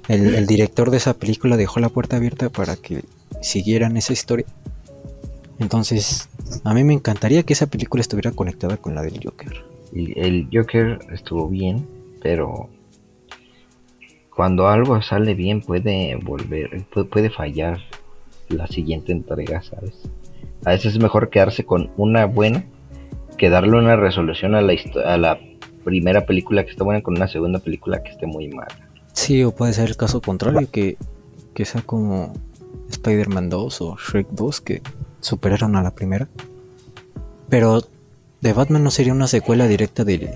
el, 0.08 0.36
el 0.36 0.48
director 0.48 0.92
de 0.92 0.98
esa 0.98 1.14
película 1.14 1.58
dejó 1.58 1.80
la 1.80 1.90
puerta 1.90 2.18
abierta 2.18 2.50
para 2.50 2.76
que 2.76 3.04
siguieran 3.42 3.98
esa 3.98 4.14
historia. 4.14 4.46
Entonces, 5.60 6.30
a 6.64 6.74
mí 6.74 6.84
me 6.84 6.94
encantaría 6.94 7.44
que 7.44 7.54
esa 7.54 7.68
película 7.68 8.02
estuviera 8.02 8.32
conectada 8.32 8.78
con 8.78 8.96
la 8.96 9.02
del 9.02 9.20
Joker. 9.24 9.64
Y 9.94 10.20
el 10.20 10.48
Joker 10.52 11.00
estuvo 11.12 11.48
bien, 11.50 11.86
pero 12.22 12.70
cuando 14.36 14.68
algo 14.68 15.02
sale 15.02 15.34
bien 15.34 15.62
puede 15.62 16.16
volver, 16.16 16.86
puede, 16.94 17.08
puede 17.08 17.30
fallar 17.30 17.80
la 18.48 18.68
siguiente 18.68 19.12
entrega, 19.12 19.62
¿sabes? 19.62 19.94
A 20.66 20.72
veces 20.72 20.94
es 20.94 21.00
mejor 21.00 21.30
quedarse 21.30 21.66
con 21.66 21.92
una 21.98 22.26
buena 22.26 22.64
que 23.40 23.50
darle 23.50 23.78
una 23.78 23.96
resolución 23.96 24.54
a 24.54 24.62
la, 24.62 25.40
primera 25.84 26.26
película 26.26 26.64
que 26.66 26.72
está 26.72 26.84
buena 26.84 27.02
con 27.02 27.16
una 27.16 27.28
segunda 27.28 27.58
película 27.60 28.04
que 28.04 28.12
esté 28.12 28.28
muy 28.28 28.50
mala. 28.50 28.68
Sí, 29.14 29.44
o 29.44 29.52
puede 29.52 29.74
ser 29.74 29.88
el 29.88 29.98
caso 29.98 30.22
contrario, 30.22 30.68
que, 30.70 30.98
sea 31.64 31.82
como 31.82 32.34
Spider-Man 32.92 33.50
2 33.50 33.82
o 33.82 33.98
Shrek 33.98 34.28
2, 34.30 34.62
que 34.62 34.82
superaron 35.22 35.76
a 35.78 35.82
la 35.82 35.92
primera. 35.92 36.28
Pero 37.48 37.82
de 38.42 38.54
Batman 38.54 38.84
no 38.84 38.92
sería 38.92 39.14
una 39.14 39.28
secuela 39.28 39.68
directa 39.68 40.04
del, 40.04 40.30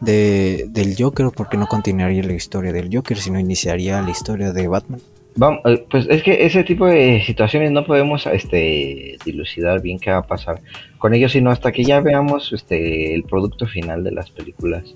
de- 0.00 0.66
del 0.68 0.94
Joker, 0.96 1.30
porque 1.34 1.56
no 1.56 1.66
continuaría 1.66 2.22
la 2.22 2.34
historia 2.34 2.72
del 2.72 2.94
Joker, 2.94 3.16
sino 3.16 3.40
iniciaría 3.40 4.00
la 4.02 4.10
historia 4.10 4.52
de 4.52 4.68
Batman. 4.68 5.00
Vamos, 5.36 5.60
eh, 5.66 5.84
pues 5.90 6.06
es 6.08 6.22
que 6.22 6.46
ese 6.46 6.64
tipo 6.64 6.86
de 6.86 7.22
situaciones 7.24 7.70
no 7.70 7.84
podemos 7.84 8.26
este, 8.26 9.18
dilucidar 9.24 9.82
bien 9.82 9.98
qué 9.98 10.10
va 10.10 10.18
a 10.18 10.26
pasar 10.26 10.62
con 10.98 11.12
ellos, 11.12 11.32
sino 11.32 11.50
hasta 11.50 11.72
que 11.72 11.84
ya 11.84 12.00
veamos 12.00 12.52
este, 12.54 13.14
el 13.14 13.24
producto 13.24 13.66
final 13.66 14.02
de 14.02 14.12
las 14.12 14.30
películas. 14.30 14.94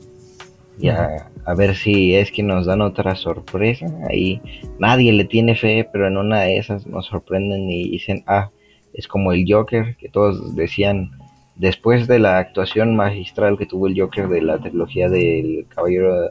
Ya, 0.78 1.30
a 1.44 1.54
ver 1.54 1.76
si 1.76 2.14
es 2.14 2.32
que 2.32 2.42
nos 2.42 2.64
dan 2.64 2.80
otra 2.80 3.14
sorpresa. 3.14 3.87
Ahí 4.09 4.40
nadie 4.78 5.12
le 5.12 5.26
tiene 5.26 5.54
fe, 5.54 5.87
pero 5.92 6.06
en 6.06 6.16
una 6.16 6.40
de 6.40 6.56
esas 6.56 6.87
nos 6.87 7.04
sorprenden 7.04 7.70
y 7.70 7.90
dicen, 7.90 8.25
ah, 8.26 8.50
es 8.94 9.06
como 9.06 9.32
el 9.32 9.44
Joker, 9.47 9.97
que 9.97 10.09
todos 10.09 10.56
decían, 10.56 11.11
después 11.56 12.09
de 12.09 12.18
la 12.18 12.38
actuación 12.38 12.97
magistral 12.97 13.59
que 13.59 13.66
tuvo 13.66 13.88
el 13.88 14.00
Joker 14.00 14.28
de 14.28 14.40
la 14.40 14.59
trilogía 14.59 15.11
del 15.11 15.66
Caballero 15.68 16.30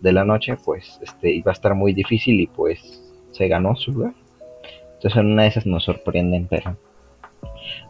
de 0.00 0.12
la 0.12 0.24
Noche, 0.24 0.56
pues 0.64 1.00
este 1.02 1.32
iba 1.32 1.50
a 1.50 1.54
estar 1.54 1.74
muy 1.74 1.92
difícil 1.92 2.40
y 2.40 2.46
pues 2.46 3.07
se 3.32 3.48
ganó 3.48 3.76
su 3.76 3.92
lugar. 3.92 4.12
Entonces 4.94 5.16
en 5.18 5.32
una 5.32 5.42
de 5.42 5.48
esas 5.48 5.66
nos 5.66 5.84
sorprenden, 5.84 6.46
pero 6.48 6.76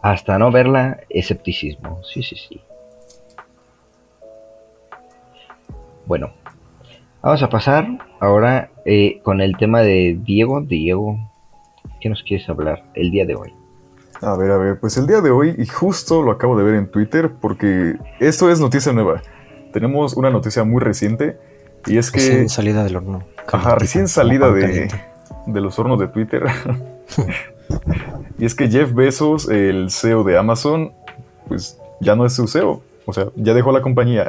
hasta 0.01 0.37
no 0.37 0.51
verla, 0.51 0.99
escepticismo. 1.09 2.01
Sí, 2.03 2.23
sí, 2.23 2.35
sí. 2.35 2.61
Bueno, 6.05 6.31
vamos 7.21 7.43
a 7.43 7.49
pasar 7.49 7.87
ahora 8.19 8.71
eh, 8.85 9.19
con 9.23 9.41
el 9.41 9.57
tema 9.57 9.81
de 9.81 10.17
Diego. 10.23 10.61
Diego, 10.61 11.17
¿qué 11.99 12.09
nos 12.09 12.23
quieres 12.23 12.47
hablar 12.49 12.83
el 12.93 13.11
día 13.11 13.25
de 13.25 13.35
hoy? 13.35 13.53
A 14.21 14.35
ver, 14.35 14.51
a 14.51 14.57
ver, 14.57 14.79
pues 14.79 14.97
el 14.97 15.07
día 15.07 15.21
de 15.21 15.31
hoy, 15.31 15.55
y 15.57 15.65
justo 15.65 16.21
lo 16.21 16.31
acabo 16.31 16.57
de 16.57 16.63
ver 16.63 16.75
en 16.75 16.91
Twitter, 16.91 17.31
porque 17.39 17.95
esto 18.19 18.51
es 18.51 18.59
noticia 18.59 18.91
nueva. 18.91 19.21
Tenemos 19.71 20.15
una 20.15 20.29
noticia 20.29 20.63
muy 20.63 20.81
reciente, 20.81 21.37
y 21.85 21.97
es 21.97 22.11
que... 22.11 22.19
Recién 22.19 22.49
salida 22.49 22.83
del 22.83 22.97
horno. 22.97 23.23
Ajá, 23.47 23.75
recién 23.75 24.09
salida 24.09 24.51
de, 24.51 24.91
de 25.53 25.61
los 25.61 25.77
hornos 25.79 25.99
de 25.99 26.07
Twitter. 26.07 26.43
y 28.39 28.45
es 28.45 28.55
que 28.55 28.69
Jeff 28.69 28.93
Bezos, 28.93 29.49
el 29.49 29.89
CEO 29.89 30.23
de 30.23 30.37
Amazon, 30.37 30.91
pues 31.47 31.77
ya 31.99 32.15
no 32.15 32.25
es 32.25 32.33
su 32.33 32.47
CEO. 32.47 32.81
O 33.05 33.13
sea, 33.13 33.27
ya 33.35 33.53
dejó 33.53 33.71
la 33.71 33.81
compañía. 33.81 34.27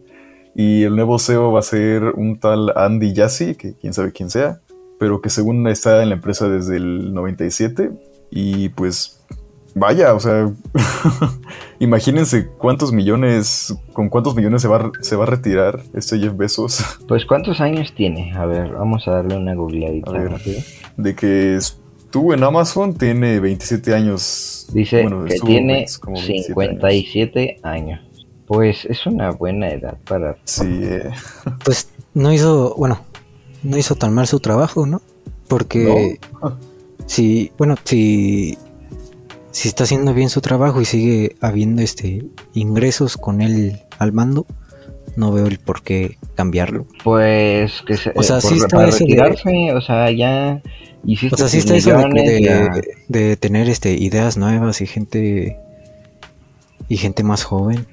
y 0.54 0.84
el 0.84 0.96
nuevo 0.96 1.18
CEO 1.18 1.52
va 1.52 1.60
a 1.60 1.62
ser 1.62 2.04
un 2.16 2.38
tal 2.38 2.72
Andy 2.76 3.14
Jassy, 3.14 3.54
que 3.54 3.74
quién 3.74 3.92
sabe 3.92 4.12
quién 4.12 4.30
sea, 4.30 4.60
pero 4.98 5.20
que 5.20 5.30
según 5.30 5.66
está 5.68 6.02
en 6.02 6.08
la 6.10 6.14
empresa 6.16 6.48
desde 6.48 6.76
el 6.76 7.12
97. 7.12 7.90
Y 8.30 8.70
pues 8.70 9.22
vaya, 9.74 10.14
o 10.14 10.20
sea, 10.20 10.50
imagínense 11.78 12.48
cuántos 12.48 12.92
millones, 12.92 13.74
con 13.92 14.08
cuántos 14.08 14.34
millones 14.34 14.62
se 14.62 14.68
va, 14.68 14.90
se 15.00 15.16
va 15.16 15.24
a 15.24 15.26
retirar 15.26 15.82
este 15.94 16.18
Jeff 16.18 16.36
Bezos. 16.36 16.84
Pues 17.08 17.26
cuántos 17.26 17.60
años 17.60 17.92
tiene, 17.94 18.32
a 18.34 18.46
ver, 18.46 18.72
vamos 18.72 19.06
a 19.06 19.12
darle 19.12 19.36
una 19.36 19.54
googleadita 19.54 20.12
rápido. 20.12 20.60
De 20.96 21.14
que 21.14 21.56
estuvo 21.56 22.32
en 22.32 22.42
Amazon, 22.42 22.94
tiene 22.94 23.40
27 23.40 23.94
años. 23.94 24.66
Dice 24.72 25.06
que 25.28 25.40
tiene 25.40 25.86
57 25.86 27.58
años. 27.62 28.00
Pues 28.46 28.84
es 28.84 29.06
una 29.06 29.30
buena 29.30 29.70
edad 29.70 29.96
para... 30.04 30.36
Sí. 30.44 30.64
Eh. 30.82 31.10
Pues 31.64 31.88
no 32.12 32.32
hizo, 32.32 32.74
bueno, 32.76 33.00
no 33.62 33.78
hizo 33.78 33.94
tan 33.94 34.12
mal 34.12 34.26
su 34.26 34.40
trabajo, 34.40 34.86
¿no? 34.86 35.02
Porque... 35.48 36.18
Sí, 37.06 37.52
bueno, 37.58 37.74
si 37.84 38.56
si 39.54 39.68
está 39.68 39.84
haciendo 39.84 40.12
bien 40.14 40.30
su 40.30 40.40
trabajo 40.40 40.80
y 40.80 40.84
sigue 40.84 41.36
habiendo 41.40 41.80
este 41.80 42.24
ingresos 42.54 43.16
con 43.16 43.40
él 43.40 43.78
al 44.00 44.12
mando, 44.12 44.46
no 45.16 45.32
veo 45.32 45.46
el 45.46 45.60
por 45.60 45.82
qué 45.82 46.16
cambiarlo. 46.34 46.86
Pues 47.04 47.80
que 47.86 47.96
se, 47.96 48.10
o 48.16 48.24
sea, 48.24 48.40
sí 48.40 48.56
está 48.56 48.84
ese 48.88 49.04
retirarse, 49.04 49.72
o 49.72 49.80
sea, 49.80 50.10
ya 50.10 50.60
hiciste 51.04 51.36
O 51.36 51.38
sea, 51.38 51.46
sí 51.46 51.58
está 51.58 51.76
eso 51.76 51.96
de, 51.96 52.82
de, 53.06 53.36
tener 53.36 53.68
este 53.68 53.92
ideas 53.92 54.36
nuevas 54.36 54.80
y 54.80 54.88
gente 54.88 55.56
y 56.88 56.96
gente 56.96 57.22
más 57.22 57.44
joven. 57.44 57.86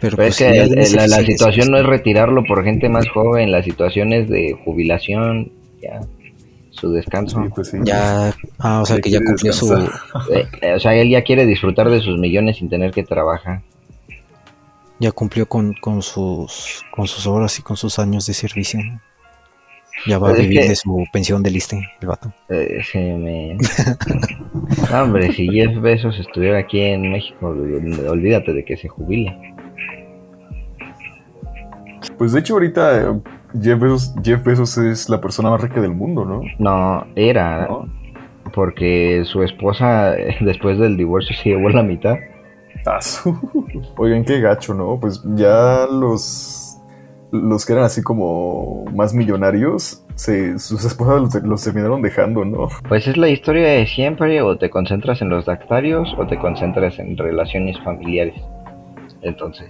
Pero, 0.00 0.16
pues, 0.16 0.40
es 0.40 0.90
que 0.90 0.96
la, 0.96 1.08
la 1.08 1.24
situación 1.24 1.72
no 1.72 1.78
es 1.78 1.86
retirarlo 1.86 2.44
por 2.44 2.62
gente 2.62 2.88
más 2.88 3.08
joven, 3.08 3.50
la 3.50 3.64
situación 3.64 4.12
es 4.12 4.28
de 4.28 4.56
jubilación, 4.64 5.50
ya 5.82 6.00
su 6.76 6.92
descanso. 6.92 7.44
Pues 7.54 7.72
ya, 7.82 8.34
ah, 8.58 8.80
o 8.82 8.86
sea, 8.86 9.00
que 9.00 9.10
ya 9.10 9.20
cumplió 9.20 9.52
su... 9.52 9.72
Eh, 9.74 10.48
eh, 10.60 10.74
o 10.74 10.80
sea, 10.80 10.94
él 10.94 11.10
ya 11.10 11.22
quiere 11.22 11.46
disfrutar 11.46 11.90
de 11.90 12.00
sus 12.00 12.18
millones 12.18 12.58
sin 12.58 12.68
tener 12.68 12.92
que 12.92 13.02
trabajar. 13.02 13.62
Ya 14.98 15.12
cumplió 15.12 15.46
con, 15.46 15.74
con, 15.74 16.02
sus, 16.02 16.84
con 16.90 17.06
sus 17.06 17.26
horas 17.26 17.58
y 17.58 17.62
con 17.62 17.76
sus 17.76 17.98
años 17.98 18.26
de 18.26 18.34
servicio. 18.34 18.80
Ya 20.06 20.18
va 20.18 20.30
a 20.30 20.32
vivir 20.34 20.60
de 20.60 20.76
su 20.76 21.06
pensión 21.12 21.42
de 21.42 21.50
liste, 21.50 21.88
el 22.00 22.08
vato. 22.08 22.32
Eh, 22.50 22.82
me... 22.94 23.56
hombre, 24.94 25.32
si 25.32 25.48
Jeff 25.48 25.80
Bezos 25.80 26.18
estuviera 26.18 26.58
aquí 26.58 26.80
en 26.80 27.10
México, 27.10 27.48
olvídate 27.48 28.52
de 28.52 28.64
que 28.64 28.76
se 28.76 28.88
jubile. 28.88 29.54
Pues 32.18 32.32
de 32.32 32.40
hecho 32.40 32.54
ahorita 32.54 33.18
Jeff 33.60 34.44
Bezos, 34.44 34.78
es 34.78 35.08
la 35.08 35.20
persona 35.20 35.50
más 35.50 35.60
rica 35.60 35.80
del 35.80 35.92
mundo, 35.92 36.24
¿no? 36.24 36.42
No, 36.58 37.06
era. 37.14 37.68
Porque 38.54 39.22
su 39.24 39.42
esposa, 39.42 40.12
después 40.40 40.78
del 40.78 40.96
divorcio, 40.96 41.36
se 41.36 41.50
llevó 41.50 41.68
la 41.70 41.82
mitad. 41.82 42.16
Ah, 42.86 43.00
Oigan, 43.96 44.24
qué 44.24 44.40
gacho, 44.40 44.72
¿no? 44.74 44.98
Pues 45.00 45.22
ya 45.34 45.86
los, 45.90 46.78
los 47.32 47.66
que 47.66 47.72
eran 47.72 47.84
así 47.84 48.02
como 48.02 48.84
más 48.94 49.12
millonarios, 49.12 50.04
sus 50.14 50.84
esposas 50.84 51.42
los, 51.42 51.62
terminaron 51.62 52.02
dejando, 52.02 52.44
¿no? 52.44 52.68
Pues 52.88 53.06
es 53.06 53.16
la 53.16 53.28
historia 53.28 53.68
de 53.68 53.86
siempre, 53.86 54.40
o 54.42 54.56
te 54.56 54.70
concentras 54.70 55.20
en 55.22 55.30
los 55.30 55.46
dactarios 55.46 56.14
o 56.16 56.26
te 56.26 56.38
concentras 56.38 56.98
en 56.98 57.16
relaciones 57.16 57.78
familiares. 57.80 58.40
Entonces, 59.22 59.68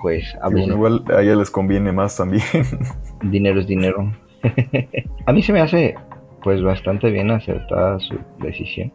pues 0.00 0.36
a 0.40 0.50
Igual 0.50 1.04
a 1.14 1.22
ella 1.22 1.36
les 1.36 1.50
conviene 1.50 1.92
más 1.92 2.16
también. 2.16 2.42
Dinero 3.22 3.60
es 3.60 3.66
dinero. 3.66 4.12
a 5.26 5.32
mí 5.32 5.42
se 5.42 5.52
me 5.52 5.60
hace 5.60 5.94
pues 6.42 6.62
bastante 6.62 7.10
bien 7.10 7.30
acertada 7.30 8.00
su 8.00 8.18
decisión. 8.38 8.92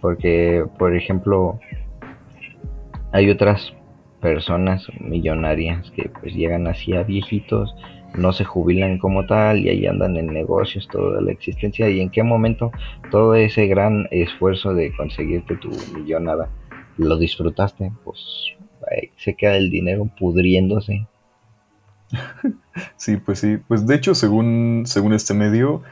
Porque, 0.00 0.64
por 0.78 0.94
ejemplo, 0.94 1.58
hay 3.12 3.30
otras 3.30 3.74
personas 4.20 4.86
millonarias 5.00 5.90
que 5.90 6.10
pues 6.20 6.34
llegan 6.34 6.66
así 6.66 6.94
a 6.94 7.02
viejitos, 7.02 7.74
no 8.14 8.32
se 8.32 8.44
jubilan 8.44 8.98
como 8.98 9.26
tal 9.26 9.58
y 9.58 9.68
ahí 9.68 9.86
andan 9.86 10.16
en 10.16 10.26
negocios 10.28 10.88
toda 10.88 11.20
la 11.20 11.32
existencia 11.32 11.88
y 11.90 12.00
en 12.00 12.10
qué 12.10 12.22
momento 12.22 12.70
todo 13.10 13.34
ese 13.34 13.66
gran 13.66 14.08
esfuerzo 14.10 14.72
de 14.72 14.94
conseguirte 14.96 15.56
tu 15.56 15.70
millonada 15.94 16.48
lo 16.96 17.16
disfrutaste, 17.16 17.92
pues 18.04 18.53
se 19.16 19.34
queda 19.34 19.56
el 19.56 19.70
dinero 19.70 20.08
pudriéndose. 20.18 21.06
Sí, 22.96 23.16
pues 23.16 23.38
sí. 23.38 23.58
Pues 23.68 23.86
de 23.86 23.94
hecho, 23.94 24.14
según, 24.14 24.82
según 24.86 25.12
este 25.12 25.34
medio, 25.34 25.82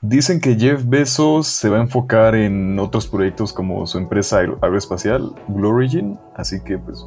dicen 0.00 0.40
que 0.40 0.56
Jeff 0.56 0.84
Bezos 0.86 1.48
se 1.48 1.68
va 1.68 1.78
a 1.78 1.80
enfocar 1.80 2.34
en 2.34 2.78
otros 2.78 3.06
proyectos 3.06 3.52
como 3.52 3.86
su 3.86 3.98
empresa 3.98 4.38
aeroespacial, 4.38 5.32
Blue 5.48 5.68
Origin. 5.68 6.18
Así 6.36 6.62
que, 6.62 6.78
pues, 6.78 7.04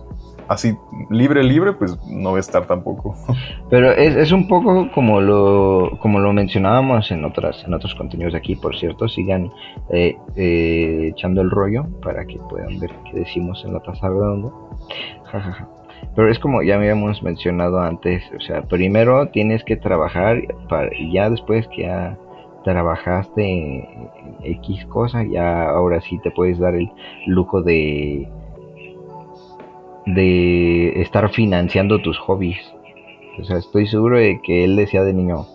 así 0.47 0.75
libre, 1.09 1.43
libre, 1.43 1.73
pues 1.73 1.97
no 2.07 2.31
va 2.31 2.37
a 2.37 2.41
estar 2.41 2.67
tampoco. 2.67 3.15
Pero 3.69 3.91
es, 3.91 4.31
un 4.31 4.47
poco 4.47 4.91
como 4.91 5.21
lo, 5.21 5.97
como 6.01 6.19
lo 6.19 6.33
mencionábamos 6.33 7.11
en 7.11 7.23
otras, 7.23 7.63
en 7.65 7.73
otros 7.73 7.95
contenidos 7.95 8.33
de 8.33 8.39
aquí, 8.39 8.55
por 8.55 8.77
cierto, 8.77 9.07
sigan 9.07 9.51
eh, 9.89 10.17
eh, 10.35 11.11
echando 11.11 11.41
el 11.41 11.49
rollo 11.49 11.85
para 12.01 12.25
que 12.25 12.37
puedan 12.49 12.79
ver 12.79 12.91
qué 13.09 13.19
decimos 13.19 13.63
en 13.65 13.73
la 13.73 13.79
taza 13.79 14.09
redonda. 14.09 14.49
Pero 16.15 16.29
es 16.29 16.39
como 16.39 16.61
ya 16.61 16.75
habíamos 16.75 17.23
mencionado 17.23 17.79
antes, 17.79 18.23
o 18.35 18.41
sea, 18.41 18.63
primero 18.63 19.29
tienes 19.29 19.63
que 19.63 19.77
trabajar 19.77 20.41
para, 20.67 20.89
y 20.97 21.13
ya 21.13 21.29
después 21.29 21.67
que 21.69 21.83
ya 21.83 22.17
trabajaste 22.63 23.43
en 23.43 24.09
X 24.43 24.85
cosa, 24.85 25.23
ya 25.23 25.69
ahora 25.69 26.01
sí 26.01 26.19
te 26.19 26.31
puedes 26.31 26.59
dar 26.59 26.75
el 26.75 26.91
lujo 27.27 27.61
de 27.61 28.27
de 30.05 31.01
estar 31.01 31.29
financiando 31.29 32.01
tus 32.01 32.17
hobbies. 32.19 32.59
O 33.39 33.43
sea, 33.43 33.57
estoy 33.57 33.87
seguro 33.87 34.17
de 34.17 34.41
que 34.41 34.63
él 34.65 34.75
decía 34.75 35.03
de 35.03 35.13
niño, 35.13 35.45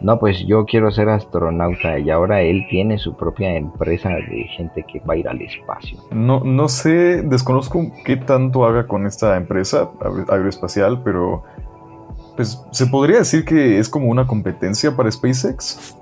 no, 0.00 0.18
pues 0.18 0.46
yo 0.46 0.64
quiero 0.64 0.90
ser 0.90 1.10
astronauta 1.10 1.98
y 1.98 2.08
ahora 2.10 2.40
él 2.40 2.66
tiene 2.70 2.96
su 2.96 3.14
propia 3.16 3.54
empresa 3.54 4.08
de 4.08 4.44
gente 4.56 4.84
que 4.90 5.00
va 5.00 5.14
a 5.14 5.16
ir 5.18 5.28
al 5.28 5.42
espacio. 5.42 5.98
No, 6.10 6.40
no 6.40 6.68
sé, 6.68 7.22
desconozco 7.22 7.92
qué 8.04 8.16
tanto 8.16 8.64
haga 8.64 8.86
con 8.86 9.06
esta 9.06 9.36
empresa 9.36 9.90
aeroespacial, 10.28 11.02
pero 11.02 11.44
pues 12.34 12.64
se 12.70 12.86
podría 12.86 13.18
decir 13.18 13.44
que 13.44 13.78
es 13.78 13.90
como 13.90 14.06
una 14.06 14.26
competencia 14.26 14.96
para 14.96 15.10
SpaceX. 15.10 15.98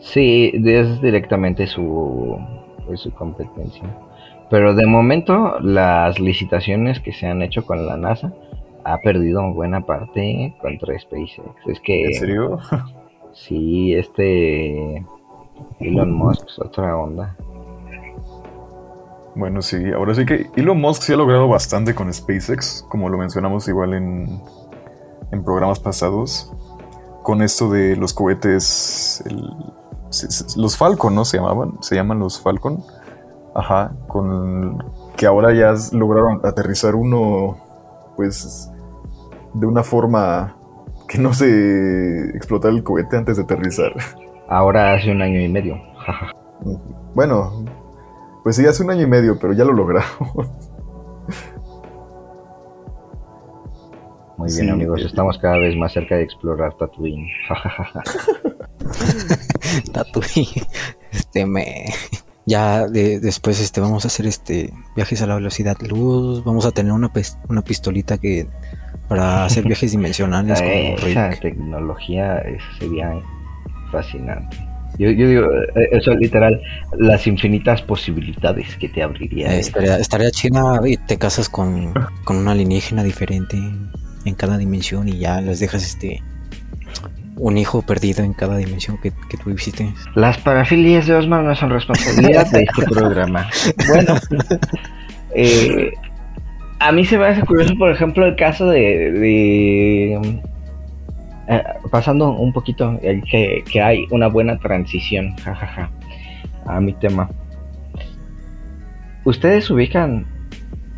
Sí, 0.00 0.50
es 0.64 1.02
directamente 1.02 1.66
su, 1.66 2.38
su 2.94 3.10
competencia. 3.12 3.84
Pero 4.48 4.74
de 4.74 4.86
momento 4.86 5.60
las 5.60 6.18
licitaciones 6.18 7.00
que 7.00 7.12
se 7.12 7.26
han 7.26 7.42
hecho 7.42 7.66
con 7.66 7.84
la 7.86 7.98
NASA 7.98 8.32
ha 8.84 8.98
perdido 8.98 9.52
buena 9.52 9.82
parte 9.82 10.54
contra 10.62 10.98
SpaceX. 10.98 11.42
Es 11.66 11.80
que... 11.80 12.04
¿En 12.04 12.14
serio? 12.14 12.58
Sí, 13.34 13.94
este. 13.94 15.04
Elon 15.80 16.12
Musk 16.12 16.46
es 16.48 16.58
otra 16.58 16.96
onda. 16.96 17.36
Bueno, 19.34 19.62
sí, 19.62 19.90
ahora 19.92 20.14
sí 20.14 20.26
que 20.26 20.50
Elon 20.56 20.80
Musk 20.80 21.02
sí 21.02 21.12
ha 21.12 21.16
logrado 21.16 21.48
bastante 21.48 21.94
con 21.94 22.12
SpaceX, 22.12 22.84
como 22.88 23.08
lo 23.08 23.16
mencionamos 23.16 23.66
igual 23.66 23.94
en, 23.94 24.42
en 25.30 25.42
programas 25.42 25.80
pasados, 25.80 26.52
con 27.22 27.40
esto 27.40 27.70
de 27.70 27.96
los 27.96 28.12
cohetes, 28.12 29.24
los 30.56 30.76
Falcon, 30.76 31.14
¿no? 31.14 31.24
Se 31.24 31.38
llamaban, 31.38 31.78
se 31.80 31.94
llaman 31.94 32.18
los 32.18 32.40
Falcon. 32.40 32.84
Ajá, 33.54 33.92
con 34.08 34.82
que 35.16 35.26
ahora 35.26 35.52
ya 35.52 35.74
lograron 35.92 36.40
aterrizar 36.44 36.94
uno, 36.94 37.56
pues, 38.16 38.70
de 39.54 39.66
una 39.66 39.82
forma 39.82 40.56
que 41.12 41.18
no 41.18 41.34
se 41.34 42.30
explotar 42.36 42.70
el 42.72 42.82
cohete 42.82 43.16
antes 43.18 43.36
de 43.36 43.42
aterrizar. 43.42 43.92
Ahora 44.48 44.94
hace 44.94 45.10
un 45.10 45.20
año 45.22 45.40
y 45.40 45.48
medio. 45.48 45.80
Bueno, 47.14 47.64
pues 48.42 48.56
sí, 48.56 48.66
hace 48.66 48.82
un 48.82 48.90
año 48.90 49.02
y 49.02 49.06
medio, 49.06 49.38
pero 49.38 49.52
ya 49.52 49.64
lo 49.64 49.72
lograron. 49.72 50.04
Muy 54.38 54.50
bien, 54.52 54.64
Sí, 54.66 54.70
amigos, 54.70 55.02
eh, 55.02 55.06
estamos 55.06 55.38
cada 55.38 55.58
vez 55.58 55.76
más 55.76 55.92
cerca 55.92 56.16
de 56.16 56.22
explorar 56.22 56.74
Tatooine. 56.76 57.28
Tatooine. 59.92 60.66
Este 61.12 61.46
me. 61.46 61.84
Ya 62.44 62.88
de- 62.88 63.20
después 63.20 63.60
este 63.60 63.80
vamos 63.80 64.04
a 64.04 64.08
hacer 64.08 64.26
este 64.26 64.72
viajes 64.96 65.22
a 65.22 65.26
la 65.26 65.36
velocidad 65.36 65.76
luz. 65.82 66.42
Vamos 66.44 66.66
a 66.66 66.72
tener 66.72 66.92
una, 66.92 67.12
pis- 67.12 67.38
una 67.48 67.62
pistolita 67.62 68.18
que 68.18 68.48
para 69.08 69.44
hacer 69.44 69.64
viajes 69.64 69.92
dimensionales 69.92 70.60
como 70.60 70.72
Esa 71.08 71.30
Rick. 71.30 71.40
tecnología 71.40 72.38
eh, 72.38 72.58
sería 72.78 73.12
fascinante. 73.90 74.56
Yo, 74.98 75.10
yo 75.10 75.28
digo, 75.28 75.46
eh, 75.74 75.88
eso 75.92 76.14
literal, 76.14 76.60
las 76.98 77.26
infinitas 77.26 77.80
posibilidades 77.82 78.76
que 78.76 78.88
te 78.88 79.02
abriría. 79.02 79.54
Eh, 79.54 79.60
estaría, 79.60 79.96
estaría 79.98 80.30
chida 80.30 80.80
y 80.86 80.96
te 80.96 81.16
casas 81.16 81.48
con, 81.48 81.94
con 82.24 82.36
un 82.36 82.48
alienígena 82.48 83.02
diferente 83.02 83.56
en 84.24 84.34
cada 84.34 84.58
dimensión 84.58 85.08
y 85.08 85.18
ya 85.18 85.40
les 85.40 85.60
dejas 85.60 85.84
este 85.84 86.22
un 87.36 87.56
hijo 87.58 87.82
perdido 87.82 88.22
en 88.22 88.34
cada 88.34 88.56
dimensión 88.56 88.98
que, 89.02 89.12
que 89.28 89.36
tú 89.36 89.50
visites. 89.50 89.88
Las 90.14 90.36
parafilias 90.38 91.06
de 91.06 91.14
Osmar 91.14 91.42
no 91.42 91.56
son 91.56 91.70
responsabilidad 91.70 92.50
de 92.50 92.62
este 92.62 92.82
programa. 92.90 93.48
Bueno, 93.88 94.14
eh, 95.34 95.92
a 96.88 96.92
mí 96.92 97.04
se 97.04 97.18
me 97.18 97.26
hace 97.26 97.42
curioso, 97.42 97.74
por 97.76 97.90
ejemplo, 97.90 98.26
el 98.26 98.36
caso 98.36 98.66
de. 98.68 99.12
de, 99.12 100.40
eh, 101.48 101.62
pasando 101.90 102.30
un 102.32 102.52
poquito, 102.52 102.98
el 103.02 103.22
que, 103.24 103.64
que 103.70 103.80
hay 103.80 104.06
una 104.10 104.28
buena 104.28 104.58
transición, 104.58 105.36
jajaja, 105.38 105.90
a 106.66 106.80
mi 106.80 106.92
tema. 106.94 107.28
¿Ustedes 109.24 109.70
ubican 109.70 110.26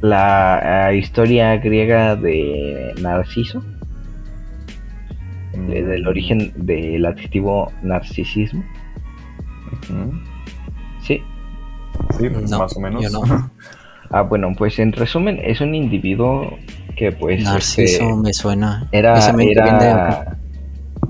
la 0.00 0.90
eh, 0.90 0.96
historia 0.98 1.56
griega 1.56 2.16
de 2.16 2.94
Narciso? 3.00 3.62
De- 5.52 5.82
del 5.84 6.06
origen 6.08 6.52
del 6.56 7.04
adjetivo 7.06 7.70
narcisismo. 7.82 8.62
Sí. 11.00 11.22
Sí, 12.18 12.28
No, 12.50 12.58
más 12.58 12.76
o 12.76 12.80
menos. 12.80 13.02
yo 13.02 13.10
no. 13.10 13.50
Ah, 14.10 14.22
bueno, 14.22 14.52
pues 14.56 14.78
en 14.78 14.92
resumen, 14.92 15.40
es 15.42 15.60
un 15.60 15.74
individuo 15.74 16.56
que 16.96 17.12
pues 17.12 17.42
Narciso 17.42 18.04
este, 18.04 18.14
me 18.14 18.32
suena. 18.32 18.88
era, 18.92 19.30
era 19.40 20.38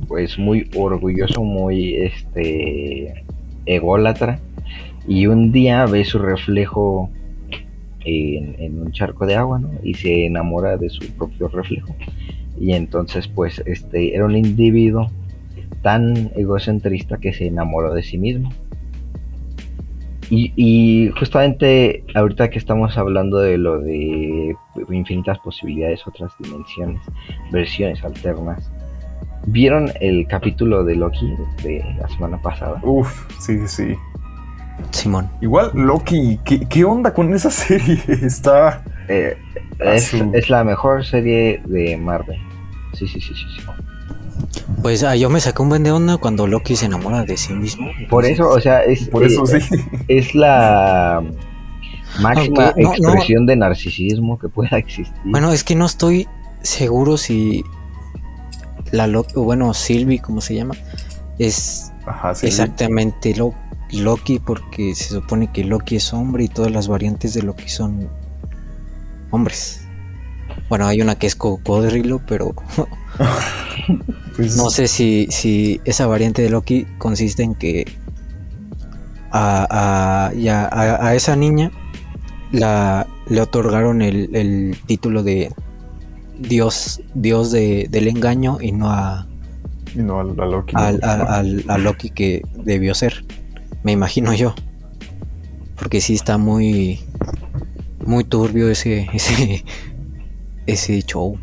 pues 0.08 0.38
muy 0.38 0.70
orgulloso, 0.76 1.42
muy 1.42 1.96
este 1.96 3.24
ególatra 3.66 4.38
y 5.06 5.26
un 5.26 5.52
día 5.52 5.86
ve 5.86 6.04
su 6.04 6.18
reflejo 6.18 7.10
en, 8.04 8.56
en 8.58 8.80
un 8.80 8.92
charco 8.92 9.26
de 9.26 9.34
agua, 9.34 9.58
¿no? 9.58 9.70
Y 9.82 9.94
se 9.94 10.26
enamora 10.26 10.76
de 10.76 10.90
su 10.90 11.06
propio 11.14 11.48
reflejo. 11.48 11.94
Y 12.58 12.72
entonces 12.72 13.28
pues 13.28 13.62
este 13.66 14.14
era 14.14 14.24
un 14.24 14.36
individuo 14.36 15.10
tan 15.82 16.30
egocentrista 16.34 17.18
que 17.18 17.32
se 17.32 17.46
enamoró 17.46 17.92
de 17.92 18.02
sí 18.02 18.18
mismo. 18.18 18.50
Y, 20.30 20.52
y 20.56 21.10
justamente 21.18 22.04
ahorita 22.14 22.50
que 22.50 22.58
estamos 22.58 22.96
hablando 22.96 23.38
de 23.38 23.58
lo 23.58 23.78
de 23.78 24.56
infinitas 24.90 25.38
posibilidades, 25.38 26.06
otras 26.06 26.32
dimensiones, 26.38 27.00
versiones 27.50 28.02
alternas, 28.04 28.70
¿vieron 29.46 29.90
el 30.00 30.26
capítulo 30.26 30.84
de 30.84 30.96
Loki 30.96 31.34
de 31.62 31.84
la 31.98 32.08
semana 32.08 32.40
pasada? 32.40 32.80
Uf, 32.82 33.26
sí, 33.40 33.66
sí. 33.66 33.94
Simón. 34.90 35.28
Igual, 35.40 35.70
Loki, 35.74 36.38
¿qué, 36.44 36.66
qué 36.68 36.84
onda 36.84 37.12
con 37.12 37.32
esa 37.32 37.50
serie? 37.50 37.98
Está. 38.08 38.82
Eh, 39.08 39.36
es 39.78 40.50
la 40.50 40.64
mejor 40.64 41.04
serie 41.04 41.60
de 41.66 41.96
Marvel. 41.96 42.38
Sí, 42.92 43.06
sí, 43.06 43.20
sí, 43.20 43.34
sí. 43.34 43.44
sí. 43.56 43.83
Pues 44.84 45.02
ah, 45.02 45.16
yo 45.16 45.30
me 45.30 45.40
saqué 45.40 45.62
un 45.62 45.70
buen 45.70 45.82
de 45.82 45.92
onda 45.92 46.18
cuando 46.18 46.46
Loki 46.46 46.76
se 46.76 46.84
enamora 46.84 47.24
de 47.24 47.38
sí 47.38 47.54
mismo. 47.54 47.88
Por 48.10 48.26
eso, 48.26 48.50
o 48.50 48.60
sea, 48.60 48.82
es, 48.82 49.08
Por 49.08 49.24
eso 49.24 49.42
eh, 49.56 49.58
sí. 49.62 49.76
es 50.08 50.34
la 50.34 51.22
máxima 52.20 52.66
Aunque 52.66 52.82
no- 52.82 52.88
no- 52.90 52.94
expresión 53.14 53.46
de 53.46 53.56
narcisismo 53.56 54.38
que 54.38 54.50
pueda 54.50 54.76
existir. 54.76 55.14
Bueno, 55.24 55.52
es 55.52 55.64
que 55.64 55.74
no 55.74 55.86
estoy 55.86 56.28
seguro 56.60 57.16
si 57.16 57.64
la 58.92 59.06
Loki, 59.06 59.32
o 59.36 59.44
bueno, 59.44 59.72
Sylvie, 59.72 60.18
como 60.18 60.42
se 60.42 60.54
llama, 60.54 60.74
es 61.38 61.90
Ajá, 62.04 62.34
sí. 62.34 62.46
exactamente 62.46 63.34
Lo- 63.34 63.54
Loki 63.90 64.38
porque 64.38 64.94
se 64.94 65.08
supone 65.14 65.50
que 65.50 65.64
Loki 65.64 65.96
es 65.96 66.12
hombre 66.12 66.44
y 66.44 66.48
todas 66.48 66.70
las 66.70 66.88
variantes 66.88 67.32
de 67.32 67.40
Loki 67.42 67.70
son 67.70 68.06
hombres. 69.30 69.80
Bueno, 70.68 70.86
hay 70.86 71.00
una 71.02 71.16
que 71.16 71.26
es 71.26 71.36
cocodrilo, 71.36 72.20
pero 72.26 72.54
Pues, 74.36 74.56
no 74.56 74.70
sé 74.70 74.88
si, 74.88 75.28
si 75.30 75.80
esa 75.84 76.06
variante 76.06 76.42
de 76.42 76.50
Loki 76.50 76.86
consiste 76.98 77.42
en 77.44 77.54
que 77.54 77.84
a, 79.30 80.28
a- 80.30 80.34
ya 80.34 80.64
a- 80.66 81.08
a 81.08 81.14
esa 81.14 81.36
niña 81.36 81.70
la, 82.52 83.06
le 83.28 83.40
otorgaron 83.40 84.02
el, 84.02 84.34
el 84.34 84.76
título 84.86 85.22
de 85.22 85.52
Dios, 86.38 87.00
Dios 87.14 87.52
de- 87.52 87.86
del 87.90 88.08
engaño 88.08 88.58
y 88.60 88.72
no 88.72 88.90
a, 88.90 89.26
Y 89.94 89.98
no 89.98 90.20
a, 90.20 90.24
Loki. 90.24 90.74
a 90.76 91.78
Loki 91.78 92.10
que 92.10 92.42
debió 92.64 92.94
ser. 92.94 93.24
Me 93.84 93.92
imagino 93.92 94.32
yo. 94.34 94.54
Porque 95.76 96.00
sí 96.00 96.14
está 96.14 96.38
muy 96.38 97.00
muy 98.06 98.24
turbio 98.24 98.68
ese 98.70 99.08
ese 99.12 99.64
ese 100.66 101.02
show. 101.02 101.38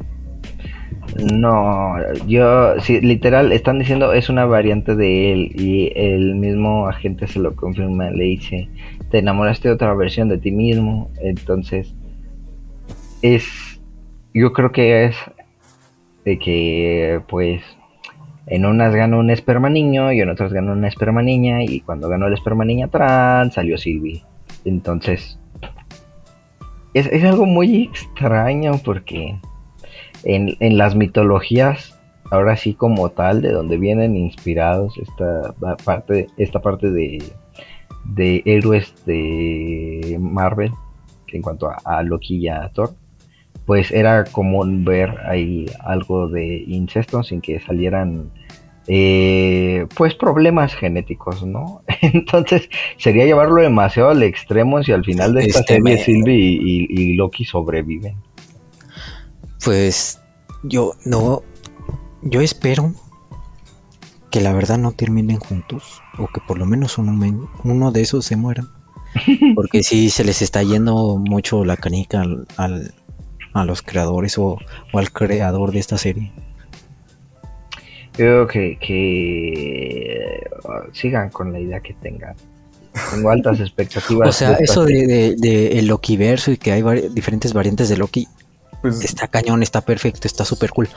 No, 1.18 1.96
yo, 2.28 2.80
sí, 2.80 3.02
literal, 3.02 3.52
están 3.52 3.80
diciendo 3.80 4.14
es 4.14 4.30
una 4.30 4.46
variante 4.46 4.96
de 4.96 5.34
él 5.34 5.52
y 5.56 5.92
el 5.96 6.36
mismo 6.36 6.88
agente 6.88 7.28
se 7.28 7.40
lo 7.40 7.56
confirma, 7.56 8.10
le 8.12 8.24
dice, 8.24 8.70
te 9.10 9.20
enamoraste 9.20 9.68
de 9.68 9.74
otra 9.74 9.94
versión 9.94 10.30
de 10.30 10.38
ti 10.38 10.52
mismo, 10.52 11.10
entonces 11.22 11.94
es, 13.22 13.46
yo 14.34 14.54
creo 14.54 14.72
que 14.72 15.06
es 15.06 15.16
de 16.24 16.40
que 16.40 17.20
pues 17.28 17.62
en 18.48 18.66
unas 18.66 18.96
ganó 18.96 19.20
un 19.20 19.32
esperma 19.32 19.70
niño 19.70 20.14
y 20.14 20.22
en 20.22 20.30
otras 20.30 20.54
ganó 20.54 20.72
una 20.72 20.88
esperma 20.88 21.22
niña 21.22 21.64
y 21.64 21.82
cuando 21.82 22.08
ganó 22.08 22.28
el 22.28 22.34
esperma 22.34 22.64
niña 22.64 22.88
trans 22.88 23.56
salió 23.56 23.78
Sylvie, 23.78 24.24
entonces 24.64 25.38
es, 26.94 27.08
es 27.08 27.24
algo 27.24 27.46
muy 27.46 27.84
extraño 27.84 28.74
porque 28.84 29.38
en, 30.24 30.56
en 30.60 30.78
las 30.78 30.96
mitologías, 30.96 32.00
ahora 32.30 32.56
sí 32.58 32.74
como 32.74 33.10
tal, 33.10 33.42
de 33.42 33.52
donde 33.52 33.78
vienen 33.78 34.16
inspirados 34.16 34.98
esta 34.98 35.54
parte, 35.84 36.28
esta 36.38 36.62
parte 36.62 36.92
de, 36.92 37.24
de 38.06 38.42
héroes 38.46 38.94
de 39.06 40.18
Marvel, 40.20 40.72
en 41.28 41.42
cuanto 41.42 41.70
a, 41.70 41.78
a 41.86 42.04
Loki 42.04 42.48
a 42.48 42.70
Thor, 42.70 42.94
pues 43.66 43.92
era 43.92 44.26
común 44.26 44.84
ver 44.84 45.18
ahí 45.26 45.66
algo 45.80 46.28
de 46.28 46.64
incesto 46.68 47.24
sin 47.24 47.42
que 47.42 47.60
salieran 47.62 48.32
eh, 48.88 49.88
pues 49.96 50.16
problemas 50.16 50.74
genéticos, 50.76 51.46
¿no? 51.46 51.84
Entonces 52.14 52.70
sería 52.98 53.26
llevarlo 53.26 53.62
demasiado 53.62 54.10
al 54.10 54.24
extremo 54.24 54.82
si 54.84 54.92
al 54.92 55.04
final 55.06 55.34
de 55.34 55.42
esta 55.46 55.60
Este 55.62 55.74
serie 55.76 55.96
me- 55.98 56.04
Sylvie 56.04 56.36
y, 56.36 56.88
y- 56.90 57.02
y 57.12 57.14
Loki 57.16 57.46
sobreviven. 57.46 58.16
Pues 59.64 60.20
yo 60.64 60.94
no 61.06 61.44
yo 62.24 62.42
espero 62.42 62.94
que 64.30 64.42
la 64.42 64.54
verdad 64.54 64.78
no 64.78 64.92
terminen 64.94 65.40
juntos 65.40 66.02
o 66.18 66.28
que 66.28 66.40
por 66.48 66.58
lo 66.58 66.66
menos 66.66 66.98
uno, 66.98 67.92
de 67.92 68.02
esos 68.02 68.26
se 68.26 68.36
muera. 68.36 68.66
Porque 69.56 69.84
sí 69.84 70.10
se 70.10 70.24
les 70.24 70.42
está 70.42 70.64
yendo 70.64 71.18
mucho 71.18 71.66
la 71.66 71.76
canica 71.78 72.22
al, 72.22 72.48
al- 72.58 72.94
a 73.54 73.66
los 73.66 73.82
creadores 73.82 74.38
o, 74.38 74.58
o 74.94 75.00
al 75.00 75.12
creador 75.12 75.72
de 75.74 75.80
esta 75.80 75.98
serie. 75.98 76.32
Creo 78.14 78.46
que, 78.48 78.78
que 78.80 80.42
uh, 80.66 80.94
sigan 80.94 81.30
con 81.30 81.52
la 81.54 81.60
idea 81.60 81.80
que 81.80 81.94
tengan. 81.96 82.36
Tengo 83.14 83.30
altas 83.30 83.60
expectativas. 83.62 84.30
O 84.30 84.32
sea, 84.32 84.54
de 84.54 84.64
eso 84.66 84.84
de, 84.86 85.08
de, 85.08 85.36
de 85.38 85.80
el 85.80 85.88
Loki 85.88 86.18
verso 86.18 86.52
y 86.52 86.58
que 86.58 86.72
hay 86.72 86.82
vari- 86.82 87.10
diferentes 87.10 87.54
variantes 87.54 87.88
de 87.90 87.98
Loki, 87.98 88.28
Pues 88.82 89.04
está 89.06 89.28
cañón, 89.28 89.64
está 89.64 89.82
perfecto, 89.82 90.28
está 90.28 90.44
súper 90.46 90.72
cool. 90.72 90.90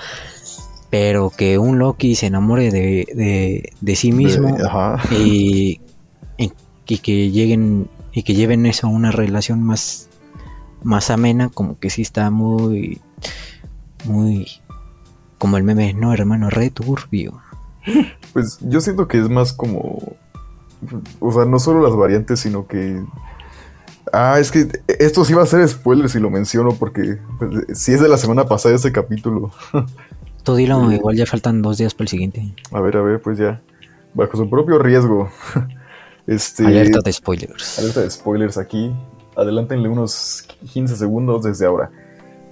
Pero 0.90 1.31
que 1.31 1.59
un 1.59 1.79
Loki 1.79 2.14
se 2.14 2.27
enamore 2.27 2.70
de, 2.70 3.07
de, 3.14 3.72
de 3.81 3.96
sí 3.96 4.12
mismo 4.12 4.57
de- 4.57 4.64
ajá. 4.64 5.00
y, 5.14 5.81
y- 6.38 6.53
y 6.87 6.98
que 6.98 7.31
lleguen 7.31 7.88
y 8.12 8.22
que 8.22 8.35
lleven 8.35 8.64
eso 8.66 8.87
a 8.87 8.90
una 8.90 9.11
relación 9.11 9.61
más, 9.62 10.09
más 10.85 11.11
amena, 11.11 11.48
como 11.48 11.79
que 11.79 11.90
sí 11.90 12.03
está 12.03 12.31
muy, 12.31 13.00
muy, 14.05 14.46
como 15.45 15.59
el 15.59 15.63
meme, 15.63 15.93
no 15.93 16.15
hermano, 16.15 16.49
re 16.49 16.71
turbio. 16.71 17.43
Pues 18.33 18.59
yo 18.63 18.81
siento 18.81 19.07
que 19.07 19.19
es 19.19 19.29
más 19.29 19.53
como. 19.53 20.17
O 21.21 21.33
sea, 21.33 21.45
no 21.45 21.59
solo 21.59 21.83
las 21.83 21.95
variantes, 21.95 22.41
sino 22.41 22.67
que. 22.67 23.05
Ah, 24.11 24.39
es 24.41 24.51
que 24.51 24.67
esto 24.99 25.23
sí 25.27 25.35
va 25.35 25.43
a 25.43 25.47
ser 25.47 25.69
spoiler 25.69 26.09
si 26.09 26.19
lo 26.19 26.31
menciono, 26.31 26.75
porque 26.75 27.19
pues, 27.39 27.79
si 27.79 27.93
es 27.93 28.01
de 28.01 28.09
la 28.09 28.17
semana 28.17 28.47
pasada 28.47 28.75
ese 28.75 28.91
capítulo. 28.91 29.53
Tú 30.45 30.55
dilo, 30.57 30.91
igual 30.91 31.15
ya 31.15 31.27
faltan 31.27 31.61
dos 31.61 31.77
días 31.77 31.93
para 31.93 32.05
el 32.05 32.09
siguiente. 32.09 32.55
A 32.73 32.81
ver, 32.81 32.97
a 32.97 33.03
ver, 33.03 33.21
pues 33.21 33.37
ya. 33.37 33.61
Bajo 34.15 34.39
su 34.39 34.49
propio 34.49 34.79
riesgo. 34.79 35.29
Este. 36.27 36.67
Alerta 36.67 37.01
de 37.05 37.13
spoilers. 37.13 37.79
Alerta 37.79 38.01
de 38.01 38.11
spoilers 38.11 38.57
aquí. 38.57 38.91
Adelántenle 39.37 39.91
unos 39.91 40.49
15 40.73 40.97
segundos 40.97 41.45
desde 41.45 41.67
ahora. 41.67 41.91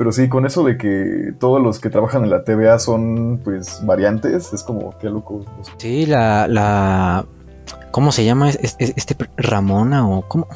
Pero 0.02 0.10
sí, 0.10 0.28
con 0.28 0.44
eso 0.46 0.64
de 0.64 0.76
que 0.76 1.32
todos 1.38 1.62
los 1.62 1.78
que 1.78 1.88
trabajan 1.88 2.24
en 2.24 2.30
la 2.30 2.42
TVA 2.42 2.80
son, 2.80 3.40
pues, 3.44 3.86
variantes, 3.86 4.52
es 4.52 4.64
como, 4.64 4.98
qué 4.98 5.08
loco. 5.08 5.44
Sí, 5.76 6.06
la, 6.06 6.48
la, 6.48 7.24
¿cómo 7.92 8.10
se 8.10 8.24
llama? 8.24 8.48
Es- 8.50 8.74
es- 8.80 8.92
Este, 8.96 9.16
Ramona 9.36 10.08
o 10.08 10.22
cómo? 10.26 10.48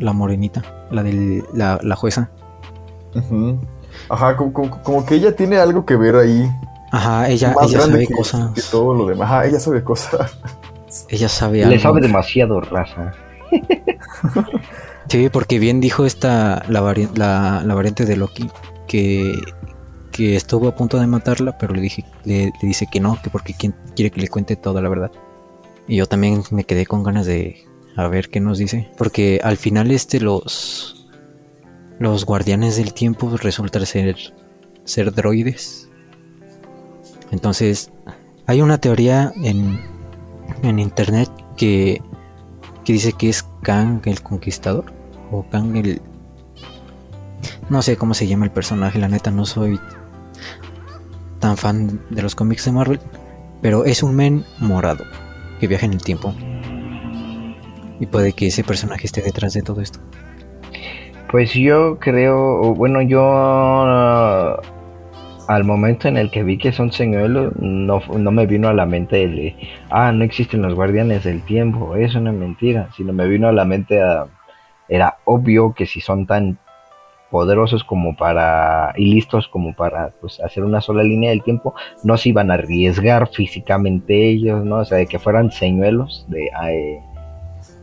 La 0.00 0.12
morenita, 0.12 0.64
la 0.90 1.04
de 1.04 1.44
la, 1.54 1.78
la 1.80 1.94
jueza. 1.94 2.28
Ujú. 3.14 3.60
Ajá, 4.08 4.36
como, 4.36 4.52
como- 4.52 4.82
como 4.82 5.06
que 5.06 5.14
ella 5.14 5.36
tiene 5.36 5.58
algo 5.58 5.86
que 5.86 5.94
ver 5.94 6.16
ahí. 6.16 6.50
Ajá, 6.90 7.28
ella, 7.28 7.54
más 7.54 7.68
ella 7.68 7.78
grande 7.78 7.92
sabe 7.98 8.06
que, 8.08 8.14
cosas. 8.14 8.50
que 8.52 8.62
todo 8.68 8.94
lo 8.94 9.06
demás. 9.06 9.26
Ajá, 9.30 9.46
ella 9.46 9.60
sabe 9.60 9.84
cosas. 9.84 10.36
Ella 11.08 11.28
sabe 11.28 11.58
Le 11.58 11.64
algo. 11.66 11.78
sabe 11.80 12.00
demasiado 12.00 12.60
raza. 12.62 13.12
Sí, 15.08 15.30
porque 15.30 15.58
bien 15.58 15.80
dijo 15.80 16.04
esta 16.04 16.62
la, 16.68 16.82
vari- 16.82 17.08
la, 17.16 17.62
la 17.64 17.74
variante 17.74 18.04
de 18.04 18.14
Loki 18.16 18.50
que, 18.88 19.34
estuvo 20.18 20.66
a 20.66 20.74
punto 20.74 20.98
de 20.98 21.06
matarla, 21.06 21.56
pero 21.58 21.72
le 21.72 21.80
dije 21.80 22.04
le 22.24 22.52
dice 22.60 22.88
que 22.90 22.98
no, 22.98 23.20
que 23.22 23.30
porque 23.30 23.54
quien 23.54 23.72
quiere 23.94 24.10
que 24.10 24.20
le 24.20 24.28
cuente 24.28 24.56
toda 24.56 24.82
la 24.82 24.88
verdad. 24.88 25.12
Y 25.86 25.96
yo 25.96 26.06
también 26.06 26.42
me 26.50 26.64
quedé 26.64 26.86
con 26.86 27.04
ganas 27.04 27.26
de 27.26 27.64
a 27.96 28.08
ver 28.08 28.28
qué 28.28 28.40
nos 28.40 28.58
dice, 28.58 28.90
porque 28.98 29.40
al 29.44 29.56
final 29.56 29.92
este 29.92 30.20
los 30.20 31.08
los 32.00 32.24
guardianes 32.24 32.76
del 32.76 32.94
tiempo 32.94 33.36
resultan 33.36 33.86
ser 33.86 34.16
ser 34.84 35.14
droides. 35.14 35.88
Entonces, 37.30 37.92
hay 38.46 38.60
una 38.60 38.78
teoría 38.78 39.32
en 39.36 39.78
en 40.62 40.80
internet 40.80 41.30
que 41.56 42.02
que 42.88 42.94
dice 42.94 43.12
que 43.12 43.28
es 43.28 43.44
Kang 43.62 44.00
el 44.06 44.22
Conquistador 44.22 44.86
o 45.30 45.46
Kang 45.50 45.76
el... 45.76 46.00
No 47.70 47.82
sé 47.82 47.96
cómo 47.96 48.14
se 48.14 48.26
llama 48.26 48.44
el 48.44 48.50
personaje, 48.50 48.98
la 48.98 49.08
neta 49.08 49.30
no 49.30 49.44
soy 49.44 49.78
tan 51.38 51.56
fan 51.56 52.00
de 52.10 52.22
los 52.22 52.34
cómics 52.34 52.64
de 52.64 52.72
Marvel, 52.72 53.00
pero 53.62 53.84
es 53.84 54.02
un 54.02 54.16
men 54.16 54.44
morado 54.58 55.04
que 55.60 55.66
viaja 55.66 55.86
en 55.86 55.92
el 55.92 56.02
tiempo. 56.02 56.34
Y 58.00 58.06
puede 58.06 58.32
que 58.32 58.46
ese 58.46 58.64
personaje 58.64 59.06
esté 59.06 59.22
detrás 59.22 59.52
de 59.54 59.62
todo 59.62 59.80
esto. 59.80 59.98
Pues 61.30 61.52
yo 61.52 61.98
creo, 61.98 62.74
bueno, 62.74 63.02
yo 63.02 63.20
ah, 63.22 64.60
al 65.48 65.64
momento 65.64 66.08
en 66.08 66.16
el 66.16 66.30
que 66.30 66.42
vi 66.42 66.58
que 66.58 66.72
son 66.72 66.90
señuelos, 66.92 67.52
no, 67.58 68.00
no 68.16 68.30
me 68.30 68.46
vino 68.46 68.68
a 68.68 68.72
la 68.72 68.86
mente 68.86 69.24
el 69.24 69.54
ah, 69.90 70.10
no 70.12 70.24
existen 70.24 70.62
los 70.62 70.74
guardianes 70.74 71.24
del 71.24 71.42
tiempo, 71.42 71.96
es 71.96 72.14
una 72.14 72.32
mentira, 72.32 72.88
sino 72.96 73.12
me 73.12 73.26
vino 73.28 73.48
a 73.48 73.52
la 73.52 73.64
mente, 73.64 74.00
a- 74.00 74.26
era 74.88 75.18
obvio 75.26 75.74
que 75.74 75.84
si 75.84 76.00
son 76.00 76.26
tan 76.26 76.58
poderosos 77.30 77.84
como 77.84 78.16
para, 78.16 78.92
y 78.96 79.12
listos 79.12 79.48
como 79.48 79.74
para 79.74 80.10
pues, 80.20 80.40
hacer 80.40 80.64
una 80.64 80.80
sola 80.80 81.02
línea 81.02 81.30
del 81.30 81.42
tiempo, 81.42 81.74
no 82.04 82.16
se 82.16 82.30
iban 82.30 82.50
a 82.50 82.54
arriesgar 82.54 83.28
físicamente 83.28 84.28
ellos, 84.28 84.64
¿no? 84.64 84.76
O 84.76 84.84
sea, 84.84 84.98
de 84.98 85.06
que 85.06 85.18
fueran 85.18 85.50
señuelos 85.50 86.26
de... 86.28 86.46
eh, 86.46 87.02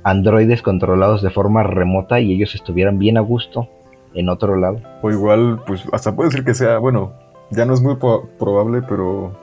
androides 0.06 0.62
controlados 0.62 1.24
de 1.24 1.32
forma 1.32 1.64
remota 1.64 2.20
y 2.20 2.32
ellos 2.32 2.54
estuvieran 2.54 3.00
bien 3.00 3.18
a 3.18 3.22
gusto 3.22 3.68
en 4.14 4.30
otro 4.30 4.56
lado. 4.56 4.80
O 5.02 5.10
igual, 5.10 5.60
pues, 5.66 5.84
hasta 5.92 6.16
puede 6.16 6.30
ser 6.30 6.44
que 6.46 6.54
sea, 6.54 6.78
bueno, 6.78 7.14
ya 7.50 7.66
no 7.66 7.74
es 7.74 7.82
muy 7.82 7.96
probable, 7.96 8.84
pero 8.88 9.36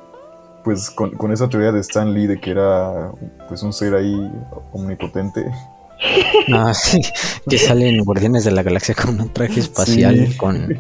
pues 0.65 0.91
con, 0.91 1.11
con 1.11 1.33
esa 1.33 1.49
teoría 1.49 1.73
de 1.73 1.81
Stan 1.81 2.15
Lee 2.15 2.29
de 2.29 2.41
que 2.41 2.53
era 2.53 3.11
pues 3.49 3.65
un 3.65 3.73
ser 3.73 3.95
ahí 3.95 4.31
omnipotente. 4.73 5.45
Ah, 6.53 6.73
sí, 6.75 7.01
que 7.49 7.59
salen 7.59 8.03
Guardianes 8.05 8.45
de 8.45 8.51
la 8.53 8.63
Galaxia 8.63 8.95
con 8.95 9.21
un 9.21 9.29
traje 9.33 9.61
espacial 9.61 10.27
Sí. 10.29 10.37
con, 10.37 10.79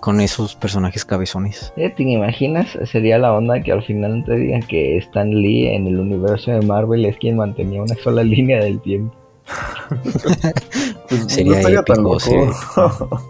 con 0.00 0.20
esos 0.20 0.54
personajes 0.54 1.04
cabezones. 1.04 1.72
Eh, 1.76 1.90
¿Te 1.90 2.02
imaginas? 2.04 2.68
Sería 2.90 3.18
la 3.18 3.32
onda 3.34 3.60
que 3.62 3.72
al 3.72 3.82
final 3.82 4.24
te 4.24 4.36
digan 4.36 4.62
que 4.62 4.96
Stan 4.98 5.30
Lee 5.30 5.68
en 5.68 5.86
el 5.86 5.98
universo 5.98 6.50
de 6.52 6.60
Marvel 6.62 7.04
es 7.04 7.16
quien 7.16 7.36
mantenía 7.36 7.82
una 7.82 7.94
sola 7.96 8.22
línea 8.22 8.60
del 8.60 8.80
tiempo. 8.80 9.14
Pues 11.08 11.24
Sería 11.32 11.62
no 11.62 11.68
épico, 11.80 12.00
loco. 12.02 13.22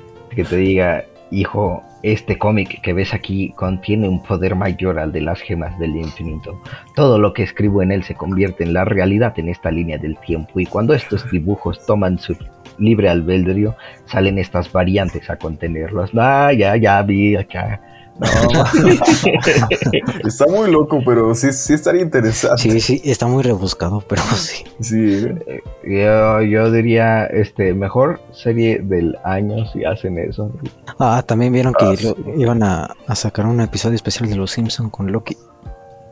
Que 0.34 0.44
te 0.44 0.56
diga, 0.56 1.04
hijo, 1.30 1.82
este 2.02 2.38
cómic 2.38 2.80
que 2.80 2.92
ves 2.92 3.14
aquí 3.14 3.52
contiene 3.56 4.08
un 4.08 4.22
poder 4.22 4.54
mayor 4.54 4.98
al 4.98 5.12
de 5.12 5.20
las 5.20 5.40
gemas 5.40 5.78
del 5.78 5.96
infinito. 5.96 6.60
Todo 6.94 7.18
lo 7.18 7.32
que 7.32 7.42
escribo 7.42 7.82
en 7.82 7.92
él 7.92 8.02
se 8.02 8.14
convierte 8.14 8.64
en 8.64 8.72
la 8.72 8.84
realidad 8.84 9.38
en 9.38 9.48
esta 9.48 9.70
línea 9.70 9.98
del 9.98 10.16
tiempo 10.18 10.60
y 10.60 10.66
cuando 10.66 10.94
estos 10.94 11.30
dibujos 11.30 11.84
toman 11.86 12.18
su 12.18 12.36
libre 12.78 13.08
albedrío, 13.08 13.76
salen 14.06 14.38
estas 14.38 14.70
variantes 14.72 15.28
a 15.30 15.36
contenerlos. 15.36 16.10
Ah, 16.16 16.52
ya, 16.52 16.76
ya 16.76 17.02
vi 17.02 17.36
acá. 17.36 17.80
No, 18.18 18.26
Está 20.24 20.46
muy 20.46 20.70
loco, 20.70 21.00
pero 21.04 21.34
sí, 21.34 21.52
sí 21.52 21.72
estaría 21.74 22.02
interesante. 22.02 22.62
Sí, 22.62 22.80
sí, 22.80 23.02
está 23.04 23.26
muy 23.26 23.42
rebuscado, 23.42 24.02
pero 24.06 24.22
sí. 24.36 24.64
Sí, 24.80 25.26
¿eh? 25.46 25.62
yo, 25.84 26.42
yo 26.42 26.70
diría, 26.70 27.24
este, 27.26 27.74
mejor 27.74 28.20
serie 28.32 28.80
del 28.80 29.16
año 29.24 29.66
si 29.72 29.84
hacen 29.84 30.18
eso. 30.18 30.52
Ah, 30.98 31.22
también 31.26 31.52
vieron 31.52 31.74
que 31.74 31.84
Ah, 31.84 31.94
sí. 31.96 32.04
lo- 32.24 32.40
iban 32.40 32.62
a, 32.62 32.94
a 33.06 33.14
sacar 33.16 33.46
un 33.46 33.60
episodio 33.60 33.96
especial 33.96 34.28
de 34.28 34.36
Los 34.36 34.50
Simpson 34.52 34.90
con 34.90 35.10
Loki. 35.10 35.36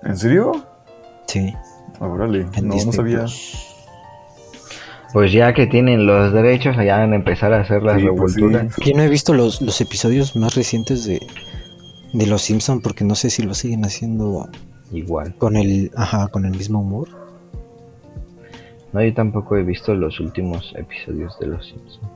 ¿En 0.03 0.17
serio? 0.17 0.53
Sí, 1.27 1.55
órale, 2.01 2.47
no, 2.63 2.79
sabía. 2.93 3.19
Plus. 3.21 3.67
Pues 5.13 5.33
ya 5.33 5.53
que 5.53 5.67
tienen 5.67 6.07
los 6.07 6.33
derechos, 6.33 6.79
allá 6.79 6.99
van 6.99 7.13
a 7.13 7.17
empezar 7.17 7.53
a 7.53 7.61
hacer 7.61 7.83
las 7.83 8.01
Sí, 8.01 8.07
pues 8.17 8.33
sí. 8.35 8.41
revolturas. 8.41 8.77
Yo 8.85 8.97
no 8.97 9.03
he 9.03 9.09
visto 9.09 9.35
los, 9.35 9.61
los 9.61 9.81
episodios 9.81 10.37
más 10.37 10.55
recientes 10.55 11.05
de, 11.05 11.21
de 12.13 12.27
Los 12.27 12.43
Simpson 12.43 12.81
porque 12.81 13.05
no 13.05 13.15
sé 13.15 13.31
si 13.31 13.43
lo 13.43 13.55
siguen 13.55 13.85
haciendo 13.85 14.49
Igual. 14.93 15.35
con 15.37 15.57
el, 15.57 15.91
ajá, 15.97 16.29
con 16.29 16.45
el 16.45 16.53
mismo 16.53 16.81
humor. 16.81 17.09
No, 18.93 19.03
yo 19.03 19.15
tampoco 19.15 19.57
he 19.57 19.63
visto 19.63 19.95
los 19.95 20.19
últimos 20.19 20.75
episodios 20.77 21.39
de 21.39 21.47
Los 21.47 21.67
Simpsons. 21.67 22.11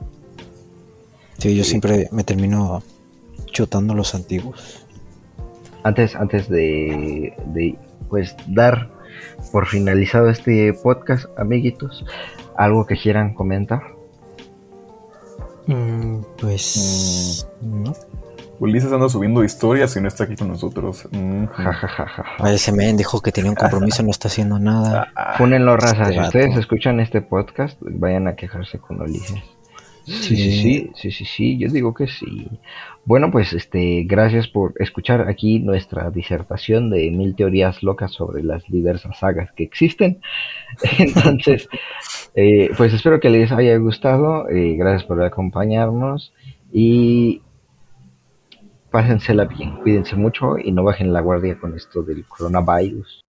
Sí, 1.37 1.55
yo 1.55 1.63
siempre 1.63 2.09
me 2.11 2.23
termino 2.23 2.83
chutando 3.47 3.93
los 3.93 4.15
antiguos. 4.15 4.85
Antes, 5.83 6.15
antes 6.15 6.49
de, 6.49 7.33
de 7.47 7.77
pues 8.09 8.35
dar 8.47 8.89
por 9.51 9.67
finalizado 9.67 10.29
este 10.29 10.73
podcast, 10.73 11.25
amiguitos, 11.37 12.05
algo 12.57 12.85
que 12.85 12.97
quieran 12.97 13.33
comentar. 13.33 13.81
Mm, 15.67 16.19
pues 16.39 17.47
no. 17.61 17.93
Ulises 18.59 18.91
anda 18.91 19.09
subiendo 19.09 19.43
historias 19.43 19.95
y 19.95 20.01
no 20.01 20.07
está 20.07 20.23
aquí 20.25 20.35
con 20.35 20.47
nosotros. 20.47 21.07
Mm. 21.11 21.45
Ja, 21.45 21.73
ja, 21.73 21.87
ja, 21.87 22.07
ja, 22.07 22.23
ja. 22.23 22.45
A 22.45 22.51
ese 22.51 22.71
men 22.71 22.97
dijo 22.97 23.21
que 23.21 23.31
tenía 23.31 23.51
un 23.51 23.55
compromiso, 23.55 24.03
no 24.03 24.11
está 24.11 24.27
haciendo 24.27 24.59
nada. 24.59 25.11
Fúnenlo, 25.37 25.77
raza. 25.77 26.03
Este 26.03 26.13
Si 26.13 26.19
ustedes 26.19 26.57
escuchan 26.57 26.99
este 26.99 27.21
podcast, 27.21 27.77
vayan 27.81 28.27
a 28.27 28.35
quejarse 28.35 28.79
con 28.79 29.01
Ulises. 29.01 29.41
Sí, 30.05 30.35
sí, 30.35 30.61
sí, 30.61 30.91
sí, 30.93 31.11
sí, 31.11 31.25
sí, 31.25 31.57
yo 31.57 31.67
digo 31.69 31.93
que 31.95 32.05
sí. 32.07 32.47
Bueno, 33.05 33.31
pues 33.31 33.53
este, 33.53 34.03
gracias 34.05 34.47
por 34.47 34.73
escuchar 34.79 35.27
aquí 35.27 35.57
nuestra 35.59 36.11
disertación 36.11 36.91
de 36.91 37.09
mil 37.09 37.35
teorías 37.35 37.81
locas 37.81 38.11
sobre 38.11 38.43
las 38.43 38.63
diversas 38.67 39.17
sagas 39.17 39.51
que 39.53 39.63
existen. 39.63 40.21
Entonces, 40.99 41.67
eh, 42.35 42.69
pues 42.77 42.93
espero 42.93 43.19
que 43.19 43.31
les 43.31 43.51
haya 43.51 43.75
gustado. 43.77 44.47
eh, 44.49 44.75
gracias 44.77 45.05
por 45.05 45.23
acompañarnos 45.23 46.33
y 46.71 47.41
pásensela 48.95 49.43
bien, 49.43 49.75
cuídense 49.81 50.15
mucho 50.15 50.57
y 50.57 50.71
no 50.71 50.81
bajen 50.81 51.11
la 51.11 51.19
guardia 51.19 51.59
con 51.59 51.75
esto 51.75 52.01
del 52.01 52.23
coronavirus. 52.25 53.24